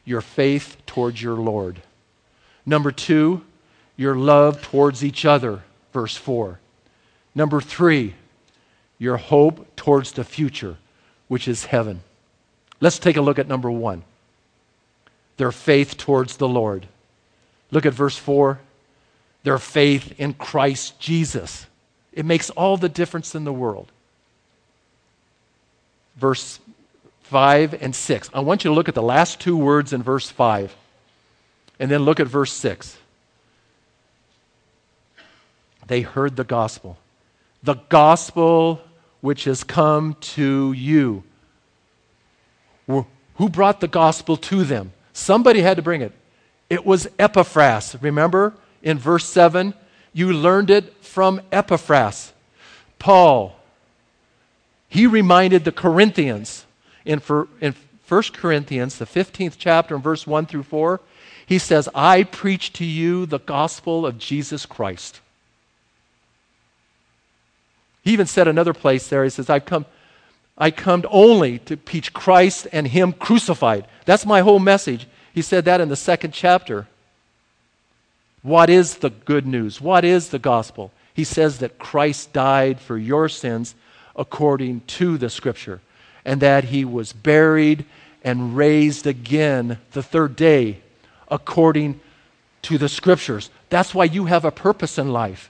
your 0.05 0.21
faith 0.21 0.77
towards 0.85 1.21
your 1.21 1.35
Lord. 1.35 1.81
Number 2.65 2.91
two, 2.91 3.43
your 3.95 4.15
love 4.15 4.61
towards 4.61 5.03
each 5.03 5.25
other, 5.25 5.61
verse 5.93 6.15
4. 6.15 6.59
Number 7.33 7.61
three, 7.61 8.15
your 8.99 9.17
hope 9.17 9.75
towards 9.75 10.11
the 10.11 10.23
future, 10.23 10.77
which 11.27 11.47
is 11.47 11.65
heaven. 11.65 12.01
Let's 12.79 12.99
take 12.99 13.17
a 13.17 13.21
look 13.21 13.39
at 13.39 13.47
number 13.47 13.71
one 13.71 14.03
their 15.37 15.51
faith 15.51 15.97
towards 15.97 16.37
the 16.37 16.47
Lord. 16.47 16.87
Look 17.71 17.85
at 17.85 17.93
verse 17.93 18.17
4 18.17 18.59
their 19.43 19.57
faith 19.57 20.13
in 20.19 20.33
Christ 20.33 20.99
Jesus. 20.99 21.65
It 22.13 22.25
makes 22.25 22.49
all 22.51 22.77
the 22.77 22.89
difference 22.89 23.33
in 23.33 23.43
the 23.43 23.53
world. 23.53 23.91
Verse 26.15 26.59
5 27.23 27.81
and 27.81 27.95
6. 27.95 28.29
I 28.33 28.41
want 28.41 28.63
you 28.63 28.69
to 28.69 28.75
look 28.75 28.89
at 28.89 28.95
the 28.95 29.01
last 29.01 29.39
two 29.39 29.57
words 29.57 29.93
in 29.93 30.03
verse 30.03 30.29
5 30.29 30.75
and 31.79 31.89
then 31.89 32.03
look 32.03 32.19
at 32.19 32.27
verse 32.27 32.53
6. 32.53 32.97
They 35.91 36.03
heard 36.03 36.37
the 36.37 36.45
gospel. 36.45 36.97
The 37.63 37.73
gospel 37.89 38.79
which 39.19 39.43
has 39.43 39.61
come 39.61 40.15
to 40.21 40.71
you. 40.71 41.23
Who 42.87 43.49
brought 43.49 43.81
the 43.81 43.89
gospel 43.89 44.37
to 44.37 44.63
them? 44.63 44.93
Somebody 45.11 45.59
had 45.59 45.75
to 45.75 45.83
bring 45.83 46.01
it. 46.01 46.13
It 46.69 46.85
was 46.85 47.09
Epaphras. 47.19 47.97
Remember 47.99 48.53
in 48.81 48.99
verse 48.99 49.25
7? 49.25 49.73
You 50.13 50.31
learned 50.31 50.69
it 50.69 50.95
from 51.03 51.41
Epaphras. 51.51 52.31
Paul, 52.97 53.57
he 54.87 55.05
reminded 55.07 55.65
the 55.65 55.73
Corinthians 55.73 56.65
in, 57.03 57.21
in 57.59 57.75
1 58.07 58.23
Corinthians, 58.31 58.97
the 58.97 59.05
15th 59.05 59.55
chapter, 59.57 59.95
in 59.95 60.01
verse 60.01 60.25
1 60.25 60.45
through 60.45 60.63
4, 60.63 61.01
he 61.45 61.59
says, 61.59 61.89
I 61.93 62.23
preach 62.23 62.71
to 62.73 62.85
you 62.85 63.25
the 63.25 63.39
gospel 63.39 64.05
of 64.05 64.17
Jesus 64.17 64.65
Christ. 64.65 65.19
He 68.01 68.13
even 68.13 68.25
said 68.25 68.47
another 68.47 68.73
place 68.73 69.07
there, 69.07 69.23
he 69.23 69.29
says, 69.29 69.49
I've 69.49 69.65
come 69.65 69.85
I 70.61 70.69
come 70.69 71.03
only 71.09 71.57
to 71.59 71.75
preach 71.75 72.13
Christ 72.13 72.67
and 72.71 72.87
Him 72.87 73.13
crucified. 73.13 73.87
That's 74.05 74.27
my 74.27 74.41
whole 74.41 74.59
message. 74.59 75.07
He 75.33 75.41
said 75.41 75.65
that 75.65 75.81
in 75.81 75.89
the 75.89 75.95
second 75.95 76.33
chapter. 76.35 76.87
What 78.43 78.69
is 78.69 78.97
the 78.97 79.09
good 79.09 79.47
news? 79.47 79.81
What 79.81 80.05
is 80.05 80.29
the 80.29 80.37
gospel? 80.37 80.91
He 81.15 81.23
says 81.23 81.59
that 81.59 81.79
Christ 81.79 82.31
died 82.31 82.79
for 82.79 82.95
your 82.95 83.27
sins 83.27 83.73
according 84.15 84.81
to 84.81 85.17
the 85.17 85.31
scripture, 85.31 85.81
and 86.25 86.41
that 86.41 86.65
He 86.65 86.85
was 86.85 87.11
buried 87.11 87.85
and 88.23 88.55
raised 88.55 89.07
again 89.07 89.79
the 89.93 90.03
third 90.03 90.35
day 90.35 90.77
according 91.27 91.99
to 92.63 92.77
the 92.77 92.89
scriptures. 92.89 93.49
That's 93.69 93.95
why 93.95 94.03
you 94.03 94.25
have 94.25 94.45
a 94.45 94.51
purpose 94.51 94.99
in 94.99 95.11
life. 95.11 95.49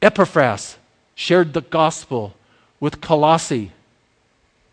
Epaphras 0.00 0.78
shared 1.20 1.52
the 1.52 1.60
gospel 1.60 2.34
with 2.80 3.00
Colossae 3.00 3.70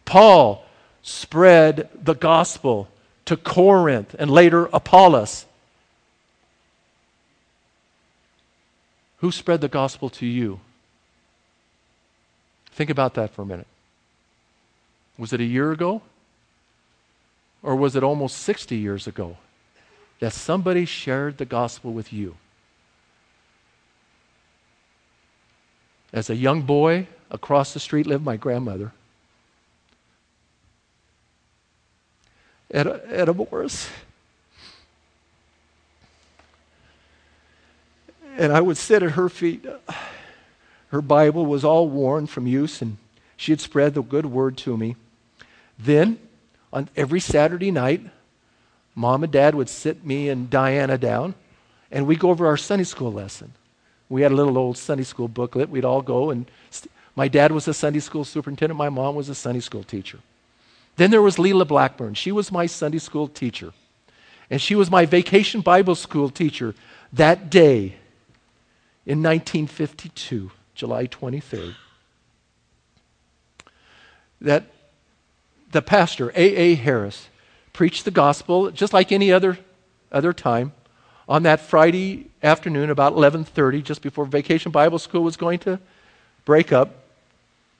Paul 0.08 0.64
spread 1.04 1.90
the 1.94 2.16
gospel 2.16 2.88
to 3.26 3.36
Corinth 3.36 4.16
and 4.18 4.32
later 4.32 4.70
Apollos. 4.72 5.46
Who 9.18 9.32
spread 9.34 9.60
the 9.60 9.68
gospel 9.68 10.10
to 10.12 10.26
you? 10.26 10.62
Think 12.72 12.90
about 12.90 13.16
that 13.16 13.32
for 13.32 13.42
a 13.42 13.46
minute. 13.46 13.68
Was 15.18 15.34
it 15.34 15.42
a 15.42 15.44
year 15.44 15.74
ago? 15.74 16.02
Or 17.62 17.76
was 17.76 17.98
it 17.98 18.04
almost 18.04 18.38
60 18.38 18.78
years 18.78 19.08
ago 19.08 19.36
that 20.22 20.32
somebody 20.32 20.86
shared 20.86 21.38
the 21.38 21.46
gospel 21.46 21.92
with 21.92 22.14
you? 22.14 22.38
As 26.18 26.32
a 26.32 26.36
young 26.36 26.64
boy, 26.64 27.06
across 27.30 27.76
the 27.76 27.80
street 27.80 28.08
lived 28.08 28.26
my 28.26 28.38
grandmother. 28.38 28.92
era, 32.72 33.36
Morris. 33.36 33.88
And 38.36 38.52
I 38.52 38.62
would 38.62 38.78
sit 38.78 39.04
at 39.04 39.12
her 39.12 39.30
feet. 39.30 39.64
Her 40.88 41.04
Bible 41.04 41.46
was 41.46 41.64
all 41.64 41.88
worn 41.88 42.26
from 42.26 42.48
use, 42.48 42.82
and 42.82 42.98
she 43.36 43.52
had 43.52 43.62
spread 43.62 43.94
the 43.94 44.02
good 44.02 44.26
word 44.26 44.58
to 44.58 44.76
me. 44.76 44.96
Then, 45.78 46.18
on 46.74 46.90
every 46.96 47.20
Saturday 47.20 47.70
night, 47.70 48.02
mom 48.96 49.22
and 49.22 49.32
dad 49.32 49.54
would 49.54 49.70
sit 49.70 50.04
me 50.04 50.30
and 50.30 50.50
Diana 50.50 50.98
down, 50.98 51.36
and 51.92 52.08
we'd 52.08 52.18
go 52.18 52.32
over 52.32 52.48
our 52.48 52.58
Sunday 52.58 52.86
school 52.86 53.14
lesson. 53.14 53.54
We 54.10 54.22
had 54.22 54.32
a 54.32 54.36
little 54.36 54.58
old 54.58 54.78
Sunday 54.78 55.04
school 55.04 55.28
booklet. 55.28 55.70
We'd 55.70 55.86
all 55.86 56.02
go, 56.02 56.30
and 56.30 56.50
st- 56.70 56.92
my 57.16 57.28
dad 57.28 57.52
was 57.52 57.68
a 57.68 57.74
Sunday 57.74 58.00
school 58.00 58.24
superintendent, 58.24 58.78
my 58.78 58.90
mom 58.90 59.16
was 59.16 59.28
a 59.28 59.36
Sunday 59.36 59.60
school 59.60 59.84
teacher. 59.84 60.20
Then 60.98 61.12
there 61.12 61.22
was 61.22 61.38
Leela 61.38 61.68
Blackburn. 61.68 62.14
She 62.14 62.32
was 62.32 62.52
my 62.52 62.66
Sunday 62.66 63.00
school 63.00 63.28
teacher. 63.28 63.74
And 64.50 64.62
she 64.62 64.76
was 64.76 64.90
my 64.90 65.06
vacation 65.06 65.62
Bible 65.62 65.96
school 65.96 66.30
teacher 66.30 66.74
that 67.14 67.50
day 67.50 67.96
in 69.06 69.24
1952, 69.24 70.52
July 70.74 71.08
23rd. 71.08 71.76
That 74.40 74.66
the 75.72 75.82
pastor, 75.82 76.32
A.A. 76.36 76.76
Harris, 76.76 77.28
preached 77.74 78.06
the 78.06 78.12
gospel 78.12 78.72
just 78.72 78.94
like 78.94 79.12
any 79.12 79.32
other, 79.32 79.58
other 80.12 80.34
time 80.34 80.72
on 81.28 81.44
that 81.44 81.60
Friday 81.60 82.30
afternoon 82.42 82.90
about 82.90 83.14
11:30 83.14 83.84
just 83.84 84.02
before 84.02 84.26
vacation 84.26 84.72
Bible 84.72 85.00
school 85.00 85.24
was 85.24 85.38
going 85.38 85.60
to 85.60 85.80
break 86.46 86.72
up 86.72 87.04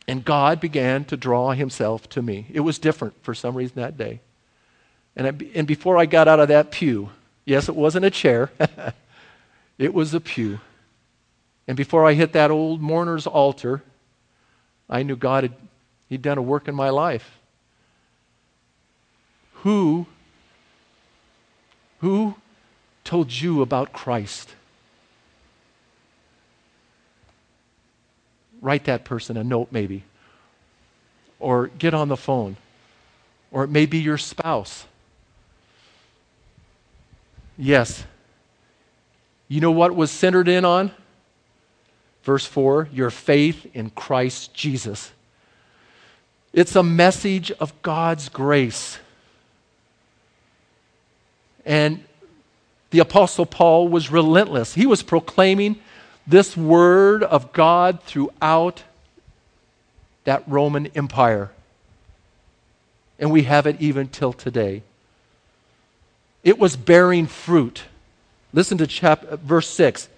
and 0.08 0.24
God 0.24 0.60
began 0.60 1.04
to 1.06 1.18
draw 1.18 1.52
himself 1.52 2.08
to 2.10 2.22
me. 2.22 2.48
It 2.52 2.62
was 2.62 2.80
different 2.80 3.14
for 3.24 3.34
some 3.34 3.56
reason 3.56 3.82
that 3.82 3.98
day. 3.98 4.22
And, 5.16 5.28
I, 5.28 5.34
and 5.56 5.68
before 5.68 5.98
I 5.98 6.06
got 6.06 6.28
out 6.28 6.40
of 6.40 6.48
that 6.48 6.72
pew, 6.72 7.10
yes, 7.44 7.68
it 7.68 7.76
wasn't 7.76 8.06
a 8.06 8.10
chair, 8.10 8.52
it 9.78 9.94
was 9.94 10.14
a 10.14 10.22
pew. 10.22 10.60
And 11.68 11.76
before 11.76 12.06
I 12.06 12.14
hit 12.14 12.34
that 12.34 12.52
old 12.52 12.82
mourner's 12.82 13.28
altar, 13.28 13.84
I 14.90 15.04
knew 15.04 15.18
God 15.18 15.44
had 15.44 15.54
he'd 16.08 16.22
done 16.22 16.38
a 16.38 16.42
work 16.42 16.70
in 16.70 16.76
my 16.76 16.90
life. 16.90 17.38
Who, 19.64 20.06
who 22.00 22.36
told 23.08 23.32
you 23.32 23.62
about 23.62 23.94
Christ? 23.94 24.54
Write 28.62 28.84
that 28.86 29.06
person 29.06 29.38
a 29.38 29.44
note, 29.44 29.70
maybe. 29.72 30.04
Or 31.40 31.68
get 31.68 31.94
on 31.94 32.10
the 32.10 32.18
phone. 32.18 32.58
Or 33.50 33.64
it 33.64 33.70
may 33.70 33.86
be 33.86 34.00
your 34.00 34.18
spouse. 34.18 34.86
Yes. 37.58 38.04
You 39.48 39.62
know 39.62 39.72
what 39.72 39.96
was 39.96 40.12
centered 40.12 40.50
in 40.50 40.66
on? 40.66 40.92
Verse 42.24 42.46
4 42.46 42.90
your 42.92 43.10
faith 43.10 43.66
in 43.74 43.90
Christ 43.92 44.54
Jesus. 44.54 45.12
It's 46.52 46.76
a 46.76 46.84
message 46.84 47.52
of 47.52 47.82
God's 47.82 48.28
grace. 48.28 49.00
And 51.66 52.04
the 52.90 53.00
Apostle 53.00 53.46
Paul 53.46 53.88
was 53.88 54.12
relentless. 54.12 54.74
He 54.74 54.86
was 54.86 55.04
proclaiming 55.04 55.78
this 56.26 56.56
word 56.56 57.24
of 57.24 57.54
God 57.54 58.02
throughout 58.04 58.84
that 60.24 60.44
Roman 60.48 60.88
Empire. 60.88 61.52
And 63.20 63.32
we 63.32 63.44
have 63.44 63.66
it 63.66 63.80
even 63.80 64.08
till 64.08 64.34
today. 64.34 64.84
It 66.44 66.60
was 66.60 66.76
bearing 66.76 67.28
fruit. 67.28 67.84
Listen 68.54 68.78
to 68.78 68.88
chap- 68.88 69.26
verse 69.40 69.70
6. 69.70 70.10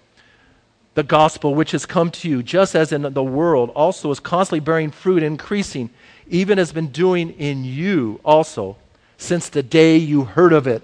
The 0.94 1.02
gospel 1.02 1.54
which 1.54 1.70
has 1.70 1.86
come 1.86 2.10
to 2.10 2.28
you, 2.28 2.42
just 2.42 2.74
as 2.74 2.92
in 2.92 3.02
the 3.02 3.22
world, 3.22 3.70
also 3.70 4.10
is 4.10 4.20
constantly 4.20 4.60
bearing 4.60 4.90
fruit, 4.90 5.22
increasing, 5.22 5.90
even 6.28 6.58
has 6.58 6.72
been 6.72 6.88
doing 6.88 7.30
in 7.30 7.64
you 7.64 8.20
also, 8.24 8.76
since 9.16 9.48
the 9.48 9.62
day 9.62 9.96
you 9.96 10.24
heard 10.24 10.52
of 10.52 10.66
it. 10.66 10.82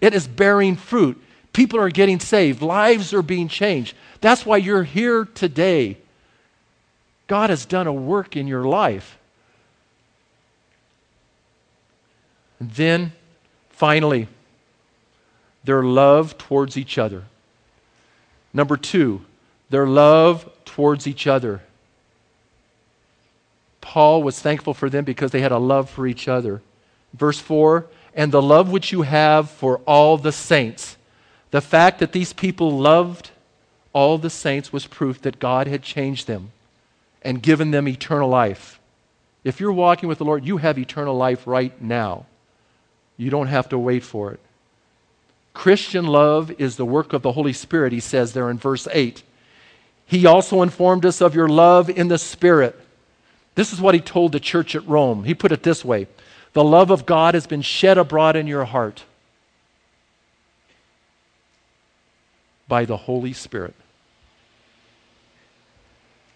It 0.00 0.14
is 0.14 0.26
bearing 0.26 0.76
fruit. 0.76 1.20
People 1.52 1.80
are 1.80 1.90
getting 1.90 2.20
saved, 2.20 2.62
lives 2.62 3.12
are 3.12 3.22
being 3.22 3.48
changed. 3.48 3.94
That's 4.20 4.46
why 4.46 4.58
you're 4.58 4.84
here 4.84 5.24
today. 5.24 5.96
God 7.26 7.50
has 7.50 7.64
done 7.64 7.86
a 7.86 7.92
work 7.92 8.36
in 8.36 8.46
your 8.46 8.64
life. 8.64 9.18
And 12.58 12.70
then, 12.72 13.12
finally, 13.70 14.28
their 15.64 15.82
love 15.82 16.36
towards 16.38 16.76
each 16.76 16.98
other. 16.98 17.24
Number 18.52 18.76
two, 18.76 19.24
their 19.70 19.86
love 19.86 20.48
towards 20.64 21.06
each 21.06 21.26
other. 21.26 21.62
Paul 23.80 24.22
was 24.22 24.38
thankful 24.38 24.74
for 24.74 24.90
them 24.90 25.04
because 25.04 25.30
they 25.30 25.40
had 25.40 25.52
a 25.52 25.58
love 25.58 25.88
for 25.88 26.06
each 26.06 26.28
other. 26.28 26.60
Verse 27.14 27.38
4 27.38 27.86
and 28.14 28.32
the 28.32 28.42
love 28.42 28.70
which 28.70 28.92
you 28.92 29.02
have 29.02 29.50
for 29.50 29.78
all 29.86 30.16
the 30.16 30.32
saints. 30.32 30.96
The 31.50 31.60
fact 31.60 31.98
that 31.98 32.12
these 32.12 32.32
people 32.32 32.78
loved 32.78 33.30
all 33.92 34.18
the 34.18 34.30
saints 34.30 34.72
was 34.72 34.86
proof 34.86 35.20
that 35.22 35.40
God 35.40 35.66
had 35.66 35.82
changed 35.82 36.26
them 36.26 36.52
and 37.22 37.42
given 37.42 37.70
them 37.70 37.88
eternal 37.88 38.28
life. 38.28 38.78
If 39.42 39.60
you're 39.60 39.72
walking 39.72 40.08
with 40.08 40.18
the 40.18 40.24
Lord, 40.24 40.44
you 40.44 40.58
have 40.58 40.78
eternal 40.78 41.16
life 41.16 41.46
right 41.46 41.80
now. 41.80 42.26
You 43.16 43.30
don't 43.30 43.48
have 43.48 43.68
to 43.70 43.78
wait 43.78 44.02
for 44.02 44.32
it. 44.32 44.40
Christian 45.52 46.06
love 46.06 46.52
is 46.60 46.76
the 46.76 46.86
work 46.86 47.12
of 47.12 47.22
the 47.22 47.32
Holy 47.32 47.52
Spirit, 47.52 47.92
he 47.92 48.00
says 48.00 48.32
there 48.32 48.50
in 48.50 48.58
verse 48.58 48.86
8. 48.90 49.22
He 50.06 50.26
also 50.26 50.62
informed 50.62 51.04
us 51.04 51.20
of 51.20 51.34
your 51.34 51.48
love 51.48 51.90
in 51.90 52.08
the 52.08 52.18
Spirit. 52.18 52.78
This 53.54 53.72
is 53.72 53.80
what 53.80 53.94
he 53.94 54.00
told 54.00 54.32
the 54.32 54.40
church 54.40 54.74
at 54.74 54.86
Rome. 54.86 55.24
He 55.24 55.34
put 55.34 55.52
it 55.52 55.62
this 55.62 55.84
way 55.84 56.06
The 56.52 56.64
love 56.64 56.90
of 56.90 57.06
God 57.06 57.34
has 57.34 57.46
been 57.46 57.62
shed 57.62 57.98
abroad 57.98 58.36
in 58.36 58.46
your 58.46 58.64
heart 58.64 59.04
by 62.66 62.84
the 62.84 62.96
Holy 62.96 63.32
Spirit. 63.32 63.74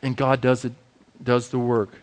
And 0.03 0.17
God 0.17 0.41
does, 0.41 0.65
it, 0.65 0.73
does 1.23 1.49
the 1.49 1.59
work. 1.59 1.95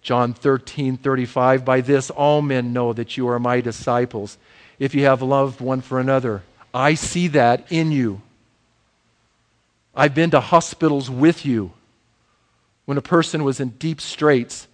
John 0.00 0.34
13, 0.34 0.98
35, 0.98 1.64
by 1.64 1.80
this 1.80 2.10
all 2.10 2.42
men 2.42 2.72
know 2.72 2.92
that 2.92 3.16
you 3.16 3.26
are 3.28 3.38
my 3.38 3.60
disciples, 3.60 4.38
if 4.78 4.94
you 4.94 5.04
have 5.04 5.22
loved 5.22 5.60
one 5.60 5.80
for 5.80 5.98
another. 5.98 6.42
I 6.72 6.94
see 6.94 7.28
that 7.28 7.66
in 7.70 7.90
you. 7.90 8.20
I've 9.94 10.14
been 10.14 10.30
to 10.30 10.40
hospitals 10.40 11.08
with 11.08 11.46
you 11.46 11.72
when 12.84 12.98
a 12.98 13.02
person 13.02 13.44
was 13.44 13.60
in 13.60 13.70
deep 13.70 14.00
straits 14.00 14.68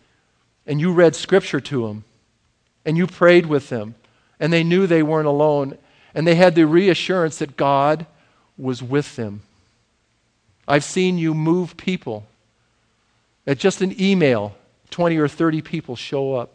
and 0.71 0.81
you 0.81 0.93
read 0.93 1.17
scripture 1.17 1.59
to 1.59 1.89
them 1.89 2.05
and 2.85 2.97
you 2.97 3.05
prayed 3.05 3.45
with 3.45 3.71
them 3.71 3.97
and 4.39 4.53
they 4.53 4.63
knew 4.63 4.87
they 4.87 5.03
weren't 5.03 5.27
alone 5.27 5.77
and 6.15 6.25
they 6.25 6.37
had 6.37 6.55
the 6.55 6.65
reassurance 6.65 7.39
that 7.39 7.57
God 7.57 8.07
was 8.57 8.81
with 8.81 9.17
them. 9.17 9.43
I've 10.69 10.85
seen 10.85 11.19
you 11.19 11.35
move 11.35 11.77
people. 11.77 12.25
At 13.49 13.59
just 13.59 13.81
an 13.81 14.01
email, 14.01 14.55
20 14.91 15.17
or 15.19 15.27
30 15.27 15.61
people 15.61 15.97
show 15.97 16.37
up 16.37 16.51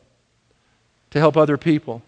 to 1.12 1.20
help 1.20 1.36
other 1.36 1.58
people. 1.58 2.02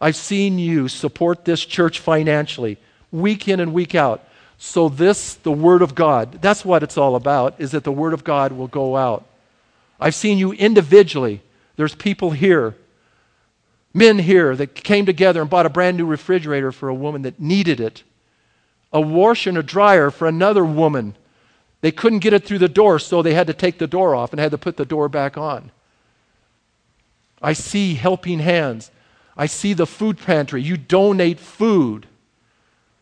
I've 0.00 0.14
seen 0.14 0.60
you 0.60 0.86
support 0.86 1.44
this 1.44 1.64
church 1.64 1.98
financially, 1.98 2.78
week 3.10 3.48
in 3.48 3.58
and 3.58 3.72
week 3.72 3.96
out. 3.96 4.24
So, 4.56 4.88
this, 4.88 5.34
the 5.34 5.50
Word 5.50 5.82
of 5.82 5.96
God, 5.96 6.40
that's 6.40 6.64
what 6.64 6.84
it's 6.84 6.96
all 6.96 7.16
about, 7.16 7.56
is 7.58 7.72
that 7.72 7.82
the 7.82 7.90
Word 7.90 8.12
of 8.12 8.22
God 8.22 8.52
will 8.52 8.68
go 8.68 8.96
out. 8.96 9.26
I've 10.00 10.14
seen 10.14 10.38
you 10.38 10.52
individually. 10.52 11.42
There's 11.76 11.94
people 11.94 12.30
here, 12.30 12.74
men 13.92 14.18
here, 14.18 14.56
that 14.56 14.74
came 14.74 15.04
together 15.04 15.42
and 15.42 15.50
bought 15.50 15.66
a 15.66 15.70
brand 15.70 15.98
new 15.98 16.06
refrigerator 16.06 16.72
for 16.72 16.88
a 16.88 16.94
woman 16.94 17.22
that 17.22 17.38
needed 17.38 17.80
it, 17.80 18.02
a 18.92 19.00
washer 19.00 19.50
and 19.50 19.58
a 19.58 19.62
dryer 19.62 20.10
for 20.10 20.26
another 20.26 20.64
woman. 20.64 21.16
They 21.82 21.92
couldn't 21.92 22.18
get 22.20 22.32
it 22.32 22.44
through 22.44 22.58
the 22.58 22.68
door, 22.68 22.98
so 22.98 23.22
they 23.22 23.34
had 23.34 23.46
to 23.46 23.54
take 23.54 23.78
the 23.78 23.86
door 23.86 24.14
off 24.14 24.32
and 24.32 24.40
had 24.40 24.50
to 24.52 24.58
put 24.58 24.76
the 24.76 24.84
door 24.84 25.08
back 25.08 25.36
on. 25.36 25.70
I 27.42 27.52
see 27.52 27.94
helping 27.94 28.38
hands. 28.38 28.90
I 29.36 29.46
see 29.46 29.72
the 29.72 29.86
food 29.86 30.18
pantry. 30.18 30.62
You 30.62 30.76
donate 30.76 31.38
food. 31.38 32.06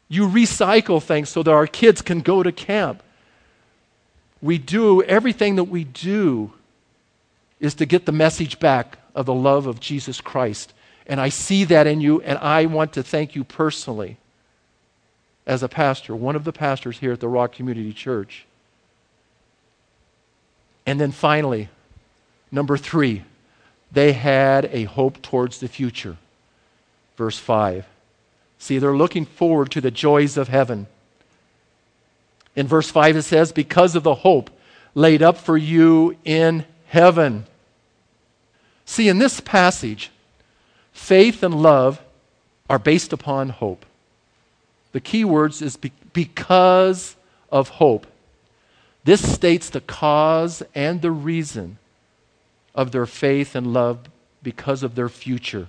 You 0.08 0.28
recycle 0.28 1.02
things 1.02 1.28
so 1.28 1.42
that 1.42 1.50
our 1.50 1.66
kids 1.66 2.02
can 2.02 2.20
go 2.20 2.42
to 2.42 2.52
camp. 2.52 3.02
We 4.40 4.58
do 4.58 5.02
everything 5.02 5.56
that 5.56 5.64
we 5.64 5.84
do 5.84 6.52
is 7.60 7.74
to 7.74 7.86
get 7.86 8.06
the 8.06 8.12
message 8.12 8.58
back 8.58 8.98
of 9.14 9.26
the 9.26 9.34
love 9.34 9.66
of 9.66 9.80
Jesus 9.80 10.20
Christ. 10.20 10.72
And 11.06 11.20
I 11.20 11.28
see 11.28 11.64
that 11.64 11.86
in 11.86 12.00
you, 12.00 12.20
and 12.20 12.38
I 12.38 12.66
want 12.66 12.92
to 12.94 13.02
thank 13.02 13.34
you 13.34 13.44
personally 13.44 14.18
as 15.46 15.62
a 15.62 15.68
pastor, 15.68 16.14
one 16.14 16.36
of 16.36 16.44
the 16.44 16.52
pastors 16.52 16.98
here 16.98 17.12
at 17.12 17.20
the 17.20 17.28
Rock 17.28 17.52
Community 17.52 17.92
Church. 17.92 18.44
And 20.84 21.00
then 21.00 21.10
finally, 21.10 21.70
number 22.52 22.76
three, 22.76 23.24
they 23.90 24.12
had 24.12 24.66
a 24.66 24.84
hope 24.84 25.22
towards 25.22 25.58
the 25.58 25.68
future. 25.68 26.18
Verse 27.16 27.38
5. 27.38 27.86
See, 28.58 28.78
they're 28.78 28.96
looking 28.96 29.24
forward 29.24 29.70
to 29.72 29.80
the 29.80 29.90
joys 29.90 30.36
of 30.36 30.48
heaven. 30.48 30.86
In 32.54 32.66
verse 32.66 32.90
5, 32.90 33.16
it 33.16 33.22
says, 33.22 33.52
Because 33.52 33.94
of 33.94 34.02
the 34.02 34.16
hope 34.16 34.50
laid 34.94 35.22
up 35.22 35.38
for 35.38 35.56
you 35.56 36.16
in 36.24 36.64
heaven. 36.88 37.46
See, 38.84 39.08
in 39.08 39.18
this 39.18 39.40
passage, 39.40 40.10
faith 40.92 41.42
and 41.42 41.62
love 41.62 42.02
are 42.68 42.78
based 42.78 43.12
upon 43.12 43.50
hope. 43.50 43.86
The 44.92 45.00
key 45.00 45.24
words 45.24 45.62
is 45.62 45.76
be- 45.76 45.92
because 46.12 47.16
of 47.52 47.68
hope. 47.68 48.06
This 49.04 49.32
states 49.32 49.70
the 49.70 49.80
cause 49.80 50.62
and 50.74 51.00
the 51.00 51.10
reason 51.10 51.78
of 52.74 52.92
their 52.92 53.06
faith 53.06 53.54
and 53.54 53.72
love 53.72 54.00
because 54.42 54.82
of 54.82 54.94
their 54.94 55.08
future. 55.08 55.68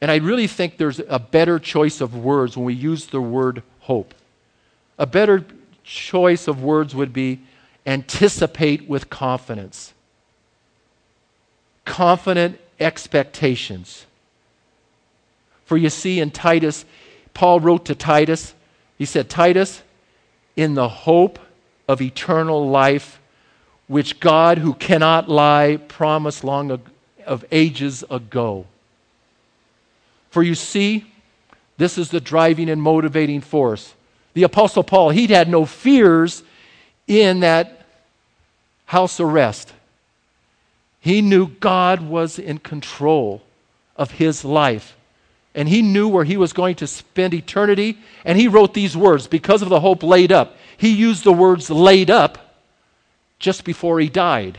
And 0.00 0.10
I 0.10 0.16
really 0.16 0.46
think 0.46 0.76
there's 0.76 1.00
a 1.08 1.18
better 1.18 1.58
choice 1.58 2.00
of 2.00 2.14
words 2.14 2.56
when 2.56 2.66
we 2.66 2.74
use 2.74 3.06
the 3.06 3.20
word 3.20 3.62
hope. 3.80 4.12
A 4.98 5.06
better 5.06 5.44
choice 5.82 6.46
of 6.46 6.62
words 6.62 6.94
would 6.94 7.12
be 7.12 7.40
anticipate 7.86 8.88
with 8.88 9.10
confidence. 9.10 9.92
Confident 11.84 12.58
expectations. 12.80 14.06
For 15.64 15.76
you 15.76 15.90
see, 15.90 16.20
in 16.20 16.30
Titus, 16.30 16.84
Paul 17.32 17.60
wrote 17.60 17.84
to 17.86 17.94
Titus, 17.94 18.54
he 18.98 19.04
said, 19.04 19.28
Titus, 19.28 19.82
in 20.56 20.74
the 20.74 20.88
hope 20.88 21.38
of 21.88 22.00
eternal 22.00 22.68
life, 22.68 23.20
which 23.86 24.20
God, 24.20 24.58
who 24.58 24.74
cannot 24.74 25.28
lie, 25.28 25.78
promised 25.88 26.44
long 26.44 26.70
ag- 26.70 26.90
of 27.26 27.44
ages 27.50 28.04
ago. 28.10 28.66
For 30.30 30.42
you 30.42 30.54
see, 30.54 31.12
this 31.76 31.98
is 31.98 32.10
the 32.10 32.20
driving 32.20 32.70
and 32.70 32.80
motivating 32.80 33.40
force. 33.40 33.94
The 34.34 34.42
Apostle 34.42 34.84
Paul, 34.84 35.10
he'd 35.10 35.30
had 35.30 35.48
no 35.48 35.64
fears 35.64 36.42
in 37.06 37.40
that 37.40 37.86
house 38.86 39.20
arrest. 39.20 39.72
He 41.00 41.20
knew 41.20 41.48
God 41.48 42.00
was 42.00 42.38
in 42.38 42.58
control 42.58 43.42
of 43.96 44.12
his 44.12 44.44
life. 44.44 44.96
And 45.54 45.68
he 45.68 45.82
knew 45.82 46.08
where 46.08 46.24
he 46.24 46.36
was 46.36 46.52
going 46.52 46.74
to 46.76 46.86
spend 46.86 47.34
eternity. 47.34 47.98
And 48.24 48.38
he 48.38 48.48
wrote 48.48 48.74
these 48.74 48.96
words 48.96 49.26
because 49.26 49.62
of 49.62 49.68
the 49.68 49.80
hope 49.80 50.02
laid 50.02 50.32
up. 50.32 50.56
He 50.76 50.90
used 50.90 51.24
the 51.24 51.32
words 51.32 51.70
laid 51.70 52.10
up 52.10 52.56
just 53.38 53.64
before 53.64 54.00
he 54.00 54.08
died. 54.08 54.58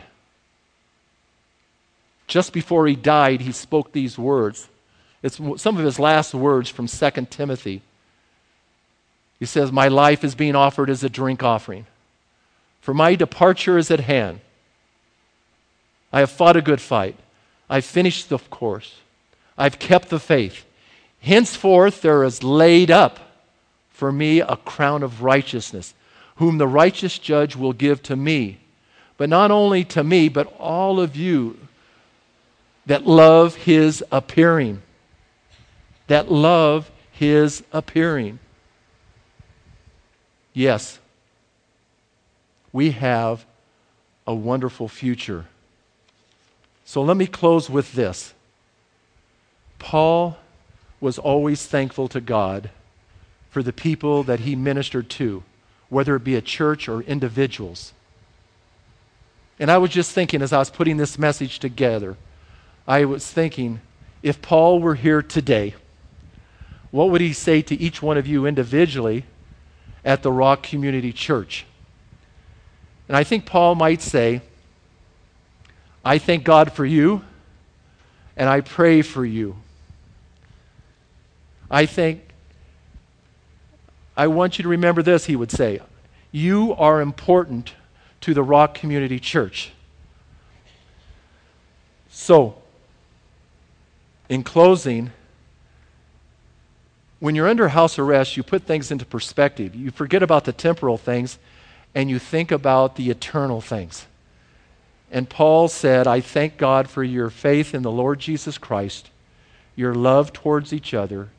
Just 2.28 2.54
before 2.54 2.88
he 2.88 2.96
died, 2.96 3.42
he 3.42 3.52
spoke 3.52 3.92
these 3.92 4.18
words. 4.18 4.68
It's 5.22 5.38
some 5.58 5.78
of 5.78 5.84
his 5.84 6.00
last 6.00 6.34
words 6.34 6.70
from 6.70 6.88
2 6.88 7.10
Timothy. 7.30 7.82
He 9.40 9.46
says, 9.46 9.72
My 9.72 9.88
life 9.88 10.24
is 10.24 10.36
being 10.36 10.56
offered 10.56 10.90
as 10.90 11.04
a 11.04 11.10
drink 11.10 11.44
offering, 11.44 11.86
for 12.86 12.94
my 12.94 13.16
departure 13.16 13.80
is 13.80 13.90
at 13.90 14.02
hand. 14.02 14.42
I 16.14 16.20
have 16.20 16.30
fought 16.30 16.56
a 16.56 16.62
good 16.62 16.80
fight. 16.80 17.18
I've 17.68 17.84
finished 17.84 18.30
the 18.30 18.38
course. 18.38 18.94
I've 19.58 19.80
kept 19.80 20.10
the 20.10 20.20
faith. 20.20 20.64
Henceforth, 21.20 22.04
there 22.04 22.24
is 22.24 22.44
laid 22.44 22.92
up 22.92 23.42
for 23.90 24.12
me 24.12 24.40
a 24.40 24.56
crown 24.58 25.02
of 25.02 25.24
righteousness, 25.24 25.96
whom 26.36 26.60
the 26.60 26.68
righteous 26.68 27.18
judge 27.18 27.56
will 27.56 27.74
give 27.74 28.04
to 28.04 28.16
me. 28.16 28.60
But 29.18 29.30
not 29.30 29.50
only 29.50 29.84
to 29.86 30.04
me, 30.04 30.30
but 30.30 30.56
all 30.60 31.00
of 31.00 31.16
you 31.16 31.58
that 32.86 33.08
love 33.08 33.56
his 33.56 34.04
appearing. 34.12 34.84
That 36.06 36.32
love 36.32 36.92
his 37.12 37.64
appearing. 37.74 38.38
Yes, 40.54 41.00
we 42.76 42.92
have 42.92 43.46
a 44.28 44.36
wonderful 44.36 44.90
future. 44.90 45.46
So 46.84 47.02
let 47.02 47.16
me 47.16 47.26
close 47.26 47.70
with 47.70 47.94
this. 47.94 48.34
Paul 49.80 50.36
was 51.00 51.18
always 51.18 51.66
thankful 51.66 52.10
to 52.10 52.20
God 52.20 52.70
for 53.50 53.64
the 53.64 53.72
people 53.72 54.24
that 54.24 54.42
he 54.42 54.58
ministered 54.58 55.10
to, 55.12 55.44
whether 55.88 56.18
it 56.18 56.26
be 56.26 56.36
a 56.36 56.42
church 56.42 56.90
or 56.90 57.00
individuals. 57.04 57.94
And 59.58 59.72
I 59.72 59.78
was 59.78 59.92
just 59.92 60.12
thinking 60.12 60.42
as 60.42 60.52
I 60.52 60.60
was 60.60 60.70
putting 60.70 60.98
this 60.98 61.18
message 61.18 61.60
together, 61.60 62.18
I 62.86 63.06
was 63.06 63.26
thinking 63.26 63.80
if 64.22 64.42
Paul 64.42 64.82
were 64.82 64.96
here 64.96 65.22
today, 65.22 65.76
what 66.92 67.10
would 67.10 67.22
he 67.22 67.32
say 67.32 67.62
to 67.62 67.80
each 67.80 68.02
one 68.02 68.18
of 68.18 68.28
you 68.28 68.46
individually 68.46 69.24
at 70.04 70.24
the 70.24 70.32
Rock 70.34 70.62
Community 70.62 71.14
Church? 71.14 71.66
And 73.08 73.16
I 73.16 73.24
think 73.24 73.46
Paul 73.46 73.76
might 73.76 74.02
say, 74.02 74.42
I 76.04 76.18
thank 76.18 76.44
God 76.44 76.72
for 76.72 76.86
you, 76.86 77.24
and 78.36 78.50
I 78.50 78.62
pray 78.62 79.02
for 79.02 79.26
you. 79.26 79.56
I 81.70 81.86
think, 81.86 82.22
I 84.16 84.28
want 84.28 84.58
you 84.58 84.64
to 84.64 84.70
remember 84.70 85.02
this, 85.02 85.26
he 85.26 85.36
would 85.36 85.52
say. 85.52 85.80
You 86.32 86.74
are 86.76 87.02
important 87.02 87.74
to 88.22 88.34
the 88.34 88.44
Rock 88.44 88.76
Community 88.76 89.20
Church. 89.20 89.72
So, 92.10 92.56
in 94.30 94.44
closing, 94.44 95.12
when 97.20 97.36
you're 97.36 97.48
under 97.48 97.70
house 97.70 98.00
arrest, 98.00 98.38
you 98.38 98.44
put 98.44 98.64
things 98.64 98.92
into 98.92 99.06
perspective. 99.06 99.76
You 99.76 99.92
forget 99.92 100.24
about 100.24 100.46
the 100.46 100.54
temporal 100.54 100.98
things 100.98 101.38
and 101.96 102.10
you 102.10 102.20
think 102.20 102.52
about 102.52 102.98
the 102.98 103.10
eternal 103.10 103.62
things. 103.62 104.06
And 105.10 105.30
Paul 105.30 105.70
said, 105.70 106.08
I 106.08 106.20
thank 106.20 106.58
God 106.58 106.90
for 106.90 107.04
your 107.04 107.30
faith 107.30 107.74
in 107.74 107.84
the 107.84 107.92
Lord 107.92 108.20
Jesus 108.20 108.58
Christ, 108.58 109.10
your 109.78 109.96
love 109.96 110.34
towards 110.34 110.74
each 110.74 110.94
other, 110.94 111.30